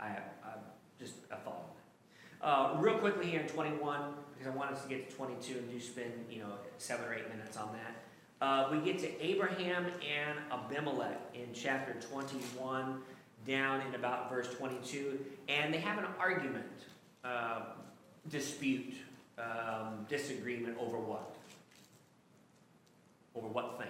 [0.00, 0.06] I,
[0.42, 0.54] I
[0.98, 2.46] just a thought on that.
[2.46, 4.00] Uh, real quickly here in 21,
[4.32, 7.14] because I want us to get to 22 and do spend, you know, seven or
[7.14, 8.44] eight minutes on that.
[8.44, 13.00] Uh, we get to Abraham and Abimelech in chapter 21,
[13.46, 16.66] down in about verse 22, and they have an argument,
[17.24, 17.60] uh,
[18.30, 18.94] dispute,
[19.38, 21.34] um, disagreement over what?
[23.34, 23.88] Over what thing?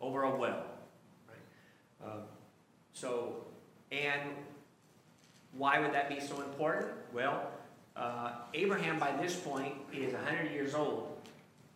[0.00, 0.64] Over a well.
[1.28, 2.06] Right?
[2.10, 2.20] Um,
[2.92, 3.44] so,
[3.92, 4.22] and
[5.52, 6.92] why would that be so important?
[7.12, 7.50] Well,
[7.96, 11.18] uh, Abraham, by this point, is 100 years old.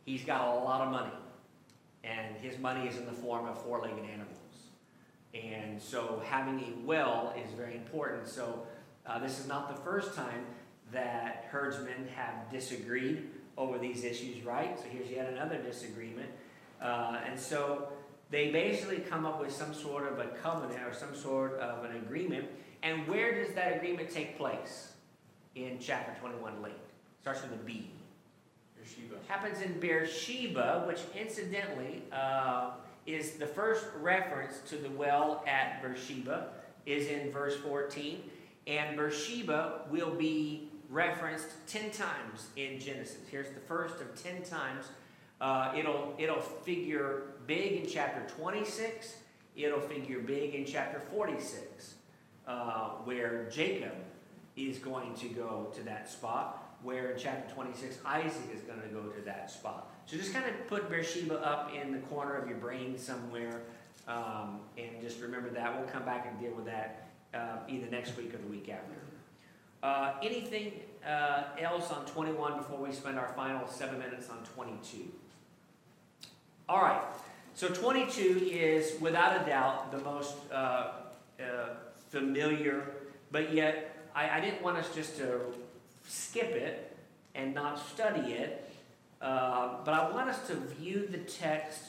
[0.05, 1.12] He's got a lot of money.
[2.05, 4.32] And his money is in the form of four legged animals.
[5.35, 8.28] And so having a well is very important.
[8.28, 8.66] So
[9.07, 10.45] uh, this is not the first time
[10.93, 14.78] that herdsmen have disagreed over these issues, right?
[14.78, 16.30] So here's yet another disagreement.
[16.80, 17.89] Uh, and so
[18.30, 21.97] they basically come up with some sort of a covenant or some sort of an
[21.97, 22.47] agreement
[22.83, 24.93] And where does that agreement take place?
[25.55, 26.72] In chapter 21 late.
[27.20, 27.91] Starts with a B.
[28.76, 29.16] Beersheba.
[29.28, 32.70] Happens in Beersheba, which incidentally uh,
[33.07, 36.48] is the first reference to the well at Beersheba,
[36.86, 38.22] is in verse 14.
[38.66, 43.18] And Beersheba will be referenced 10 times in Genesis.
[43.30, 44.86] Here's the first of 10 times.
[45.40, 49.16] Uh, it'll, it'll figure big in chapter 26.
[49.57, 51.94] It'll figure big in chapter 46,
[52.46, 53.94] uh, where Jacob
[54.57, 58.88] is going to go to that spot, where in chapter 26, Isaac is going to
[58.88, 59.91] go to that spot.
[60.07, 63.62] So just kind of put Beersheba up in the corner of your brain somewhere,
[64.09, 65.78] um, and just remember that.
[65.78, 68.94] We'll come back and deal with that uh, either next week or the week after.
[69.82, 70.72] Uh, anything
[71.07, 75.11] uh, else on 21 before we spend our final seven minutes on 22?
[76.68, 77.03] All right,
[77.55, 80.92] so 22 is without a doubt the most uh,
[81.40, 81.44] uh,
[82.11, 82.84] familiar,
[83.30, 85.40] but yet I, I, didn't want us just to
[86.07, 86.96] skip it
[87.34, 88.61] and not study it,
[89.23, 91.85] uh, but I want us to view the text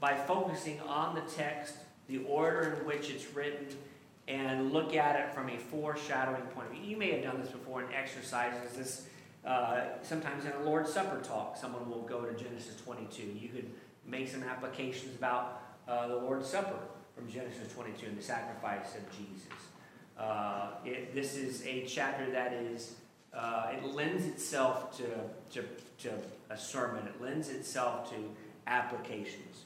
[0.00, 1.76] by focusing on the text,
[2.08, 3.66] the order in which it's written,
[4.26, 6.82] and look at it from a foreshadowing point of view.
[6.82, 8.76] You may have done this before in exercises.
[8.76, 9.06] This
[9.44, 13.22] uh, sometimes in a Lord's Supper talk, someone will go to Genesis 22.
[13.38, 13.70] You could
[14.06, 16.78] make some applications about uh, the Lord's Supper
[17.14, 19.52] from Genesis 22 and the sacrifice of Jesus.
[20.18, 22.94] Uh, it, this is a chapter that is,
[23.36, 25.06] uh, it lends itself to,
[25.52, 25.66] to,
[25.98, 26.10] to
[26.50, 27.06] a sermon.
[27.06, 28.16] It lends itself to
[28.66, 29.64] applications.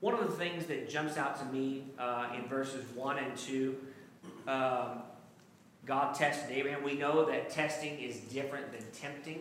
[0.00, 3.76] One of the things that jumps out to me uh, in verses 1 and 2,
[4.46, 5.02] um,
[5.86, 6.84] God tested Abraham.
[6.84, 9.40] We know that testing is different than tempting.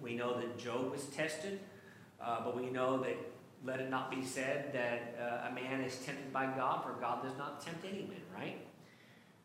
[0.00, 1.58] We know that Job was tested.
[2.20, 3.16] Uh, but we know that
[3.64, 7.22] let it not be said that uh, a man is tempted by God, for God
[7.22, 8.58] does not tempt any man, right?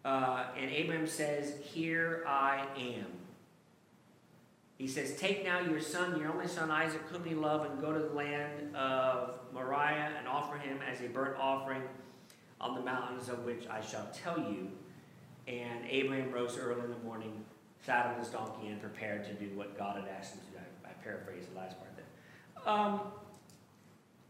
[0.05, 3.07] Uh, and Abraham says, Here I am.
[4.77, 7.91] He says, Take now your son, your only son Isaac, whom you love, and go
[7.91, 11.83] to the land of Moriah and offer him as a burnt offering
[12.61, 14.69] on the mountains of which I shall tell you.
[15.47, 17.43] And Abraham rose early in the morning,
[17.85, 20.57] sat on his donkey, and prepared to do what God had asked him to do.
[20.85, 21.89] I, I paraphrase the last part.
[22.65, 23.01] Um,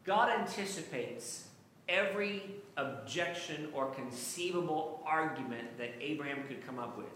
[0.05, 1.48] God anticipates
[1.89, 2.43] every
[2.77, 7.07] objection or conceivable argument that Abraham could come up with.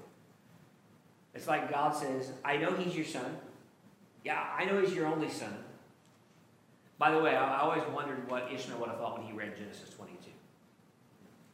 [1.34, 3.38] It's like God says, I know he's your son.
[4.24, 5.56] Yeah, I know he's your only son.
[6.98, 9.90] By the way, I, always wondered what Ishmael would have thought when he read Genesis
[9.90, 10.30] 22.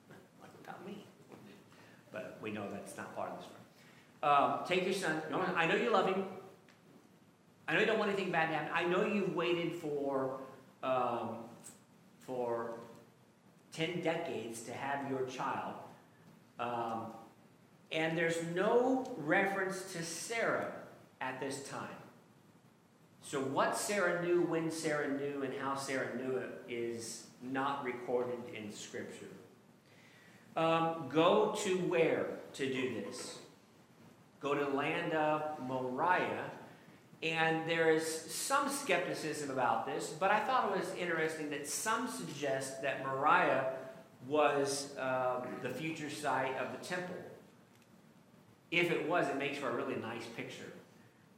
[0.10, 1.06] Like, about me.
[2.12, 3.56] But we know that's not part of the story.
[4.22, 5.22] Um, take your son.
[5.56, 6.26] I know you love him.
[7.68, 8.72] I know you don't want anything bad to happen.
[8.74, 10.40] I know you've waited for
[10.84, 11.38] um,
[12.26, 12.74] for
[13.80, 15.76] ten decades to have your child,
[16.60, 17.06] um,
[17.92, 20.72] and there's no reference to Sarah
[21.22, 21.88] at this time.
[23.22, 28.40] So what Sarah knew, when Sarah knew, and how Sarah knew it is not recorded
[28.54, 29.34] in Scripture.
[30.58, 33.38] Um, go to where to do this?
[34.42, 36.52] Go to the land of Moriah
[37.22, 42.08] and there is some skepticism about this, but I thought it was interesting that some
[42.08, 43.74] suggest that Moriah
[44.28, 47.16] was uh, the future site of the temple.
[48.72, 50.72] If it was, it makes for a really nice picture.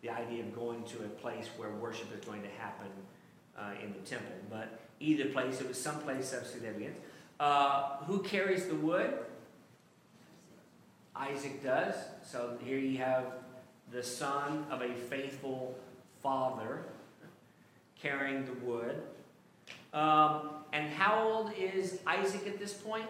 [0.02, 2.92] The idea of going to a place where worship is going to happen
[3.58, 4.36] uh, in the temple.
[4.50, 6.98] But either place, it was some place of significance.
[7.40, 9.14] Uh, who carries the wood?
[11.16, 11.96] Isaac does.
[12.24, 13.26] So here you have
[13.92, 15.78] the son of a faithful
[16.24, 16.80] father
[18.02, 19.02] carrying the wood.
[19.94, 23.06] Um, and how old is Isaac at this point?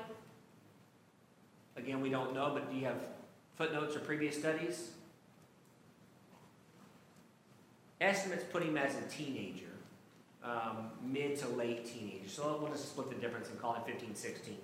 [1.78, 3.00] Again, we don't know, but do you have
[3.56, 4.92] footnotes or previous studies?
[8.02, 9.66] Estimates put him as a teenager,
[10.44, 12.28] um, mid to late teenager.
[12.28, 14.58] So we'll just split the difference and call it 15, 16.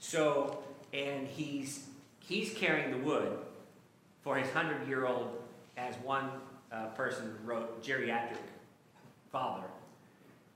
[0.00, 1.86] So, and he's
[2.18, 3.38] he's carrying the wood
[4.26, 5.40] for his 100 year old,
[5.76, 6.28] as one
[6.72, 8.42] uh, person wrote, geriatric
[9.30, 9.68] father.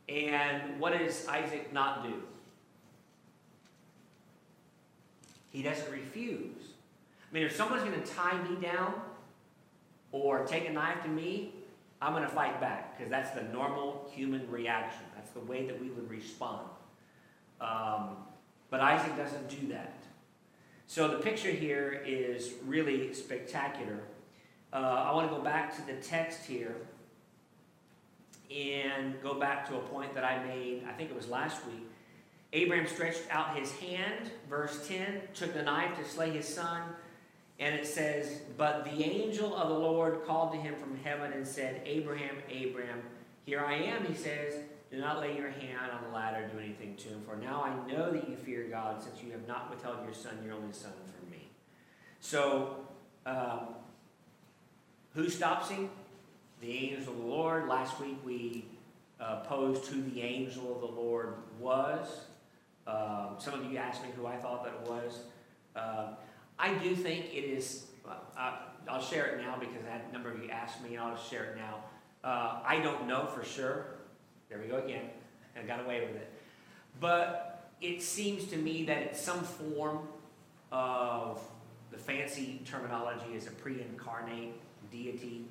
[0.08, 2.14] And what does Isaac not do?
[5.50, 6.56] He doesn't refuse.
[7.30, 8.92] I mean, if someone's going to tie me down
[10.10, 11.54] or take a knife to me,
[12.02, 15.02] I'm going to fight back because that's the normal human reaction.
[15.14, 16.66] That's the way that we would respond.
[17.60, 18.16] Um,
[18.68, 19.94] but Isaac doesn't do that.
[20.91, 24.01] So the picture here is really spectacular.
[24.72, 24.76] Uh,
[25.07, 26.74] I want to go back to the text here
[28.53, 31.88] and go back to a point that I made, I think it was last week.
[32.53, 36.82] Abraham stretched out his hand, verse 10, took the knife to slay his son.
[37.61, 41.47] And it says, But the angel of the Lord called to him from heaven and
[41.47, 43.01] said, Abraham, Abraham,
[43.47, 44.55] here I am, he says.
[44.91, 47.22] Do not lay your hand on the ladder, do anything to him.
[47.24, 50.32] For now I know that you fear God, since you have not withheld your son,
[50.45, 51.49] your only son, from me.
[52.18, 52.76] So,
[53.24, 53.68] um,
[55.14, 55.91] who stops him?
[56.61, 57.68] The angel of the Lord.
[57.68, 58.64] Last week we
[59.20, 62.24] uh, posed who the angel of the Lord was.
[62.86, 65.20] Um, some of you asked me who I thought that it was.
[65.76, 66.14] Uh,
[66.59, 67.86] I do think it is,
[68.36, 68.53] uh,
[68.88, 71.57] I'll share it now because a number of you asked me, and I'll share it
[71.57, 71.84] now.
[72.24, 73.99] Uh, I don't know for sure.
[74.51, 75.09] There we go again.
[75.57, 76.30] I got away with it.
[76.98, 80.01] But it seems to me that it's some form
[80.72, 81.40] of
[81.92, 84.55] the fancy terminology is a pre incarnate
[84.90, 85.46] deity,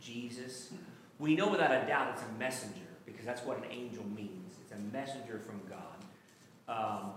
[0.00, 0.70] Jesus.
[1.18, 4.54] We know without a doubt it's a messenger because that's what an angel means.
[4.62, 5.78] It's a messenger from God.
[6.68, 7.12] Um,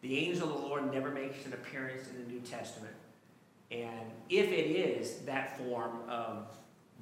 [0.00, 2.94] the angel of the Lord never makes an appearance in the New Testament.
[3.70, 6.46] And if it is that form of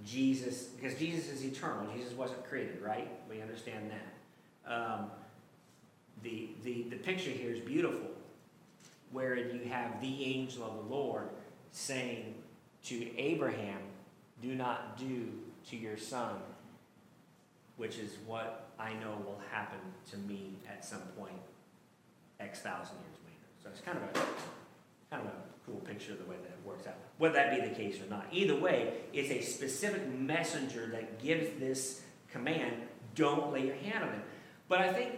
[0.05, 3.09] Jesus, because Jesus is eternal, Jesus wasn't created, right?
[3.29, 4.73] We understand that.
[4.73, 5.11] Um,
[6.23, 8.11] the, the, the picture here is beautiful,
[9.13, 11.29] where you have the angel of the Lord
[11.71, 12.35] saying
[12.85, 13.81] to Abraham,
[14.43, 15.29] Do not do
[15.71, 16.35] to your son,
[17.77, 19.79] which is what I know will happen
[20.11, 21.33] to me at some point
[22.41, 23.47] X thousand years later.
[23.63, 24.27] So it's kind of a
[25.11, 25.37] kind of a
[25.67, 26.95] cool picture of the way that it works out.
[27.19, 28.27] Whether that be the case or not.
[28.33, 32.75] Either way, it's a specific messenger that gives this command,
[33.15, 34.23] don't lay your hand on him.
[34.69, 35.13] But I think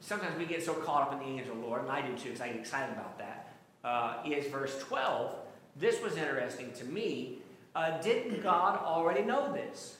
[0.00, 2.16] sometimes we get so caught up in the angel of the Lord, and I do
[2.16, 3.54] too, because I get excited about that.
[3.82, 5.34] Uh, is verse 12.
[5.76, 7.38] This was interesting to me.
[7.74, 9.96] Uh, didn't God already know this?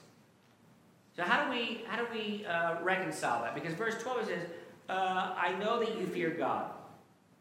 [1.16, 3.54] So how do we how do we uh, reconcile that?
[3.54, 4.42] Because verse 12 says,
[4.88, 6.70] uh, I know that you fear God.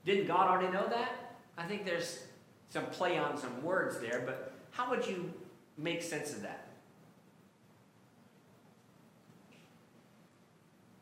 [0.06, 1.12] Didn't God already know that?
[1.60, 2.24] I think there's
[2.70, 5.32] some play on some words there, but how would you
[5.78, 6.68] make sense of that?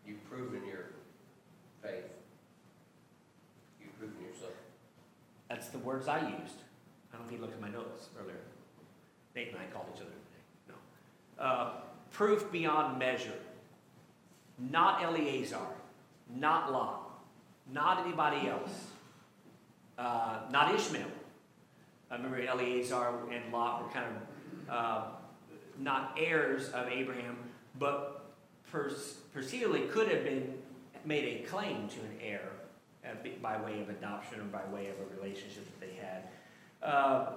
[0.05, 0.85] You've proven your
[1.83, 2.05] faith.
[3.79, 4.53] You've proven yourself.
[5.47, 6.55] That's the words I used.
[7.13, 8.39] I don't if you looked at my notes earlier.
[9.35, 10.73] Nate and I called each other today.
[11.37, 11.43] No.
[11.43, 11.69] Uh,
[12.09, 13.37] proof beyond measure.
[14.57, 15.67] Not Eleazar.
[16.35, 17.21] Not Lot.
[17.71, 18.87] Not anybody else.
[20.67, 21.07] Not Ishmael.
[22.11, 25.03] I remember Eleazar and Lot were kind of uh,
[25.79, 27.37] not heirs of Abraham,
[27.79, 28.33] but
[28.69, 30.55] perceivably could have been
[31.05, 32.49] made a claim to an heir
[33.05, 33.09] uh,
[33.41, 36.23] by way of adoption or by way of a relationship that they had.
[36.83, 37.31] Uh,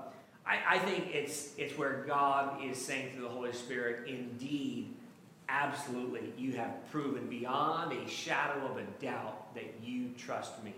[0.45, 4.93] I, I, think it's, it's where God is saying through the Holy Spirit, indeed,
[5.49, 10.75] absolutely, you have proven beyond a shadow of a doubt that you trust me.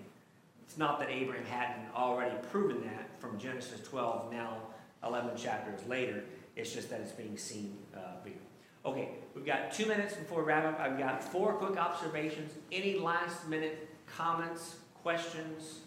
[0.64, 4.56] It's not that Abraham hadn't already proven that from Genesis 12, now
[5.04, 6.24] 11 chapters later.
[6.56, 8.36] It's just that it's being seen uh, bigger.
[8.84, 10.80] Okay, we've got two minutes before we wrap up.
[10.80, 12.52] I've got four quick observations.
[12.70, 15.80] Any last minute comments, questions,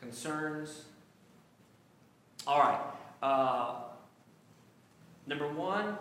[0.00, 0.84] concerns?
[2.46, 2.80] All right.
[3.22, 3.74] Uh,
[5.26, 5.98] number one,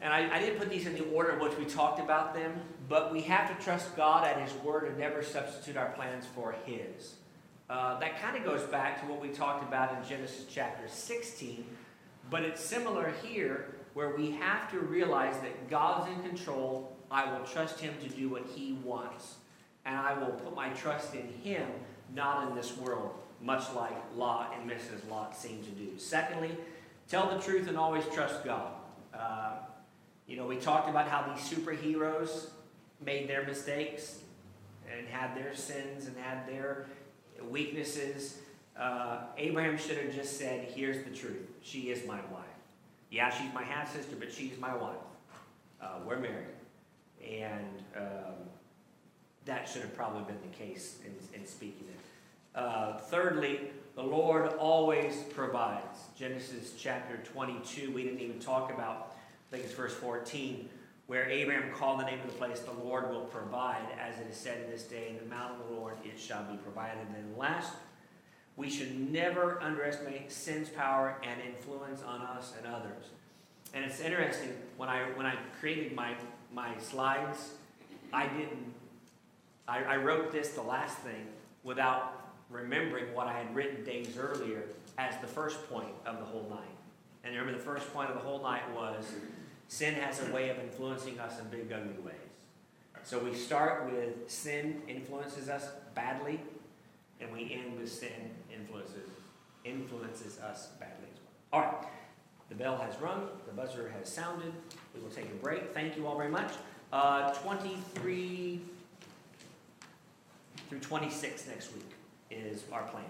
[0.00, 2.52] and I, I, didn't put these in the order in which we talked about them,
[2.88, 6.54] but we have to trust God at His Word and never substitute our plans for
[6.64, 7.14] His.
[7.68, 11.64] Uh, that kind of goes back to what we talked about in Genesis chapter 16,
[12.30, 16.94] but it's similar here where we have to realize that God's in control.
[17.10, 19.36] I will trust Him to do what He wants,
[19.84, 21.66] and I will put my trust in Him,
[22.14, 25.08] not in this world, much like Lot and Mrs.
[25.08, 25.98] Lot seem to do.
[25.98, 26.56] Secondly,
[27.08, 28.72] tell the truth and always trust God.
[29.14, 29.52] Uh,
[30.26, 32.48] you know, we talked about how these superheroes
[33.04, 34.20] made their mistakes
[34.96, 36.86] and had their sins and had their
[37.48, 38.38] weaknesses.
[38.78, 41.48] Uh, Abraham should have just said, Here's the truth.
[41.62, 42.44] She is my wife.
[43.10, 44.96] Yeah, she's my half sister, but she's my wife.
[45.80, 46.46] Uh, we're married.
[47.24, 48.34] And um,
[49.44, 52.58] that should have probably been the case in, in speaking it.
[52.58, 56.00] Uh, thirdly, the Lord always provides.
[56.18, 59.15] Genesis chapter 22, we didn't even talk about
[59.46, 60.68] I think it's verse 14,
[61.06, 64.36] where Abraham called the name of the place, the Lord will provide, as it is
[64.36, 67.06] said in this day, in the mount of the Lord it shall be provided.
[67.16, 67.72] And last,
[68.56, 73.04] we should never underestimate sin's power and influence on us and others.
[73.72, 76.14] And it's interesting, when I, when I created my,
[76.52, 77.52] my slides,
[78.12, 78.72] I didn't,
[79.68, 81.26] I, I wrote this, the last thing,
[81.62, 84.62] without remembering what I had written days earlier
[84.98, 86.60] as the first point of the whole night.
[87.24, 89.04] And remember, the first point of the whole night was
[89.68, 92.14] sin has a way of influencing us in big, ugly ways.
[93.02, 96.40] So we start with sin influences us badly,
[97.20, 99.08] and we end with sin influences,
[99.64, 101.34] influences us badly as well.
[101.52, 101.88] All right,
[102.48, 104.52] the bell has rung, the buzzer has sounded,
[104.94, 105.72] we will take a break.
[105.72, 106.52] Thank you all very much.
[106.92, 108.60] Uh, twenty-three
[110.68, 111.90] through twenty-six next week
[112.30, 113.04] is our plan.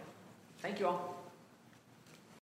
[0.61, 1.26] Thank you all.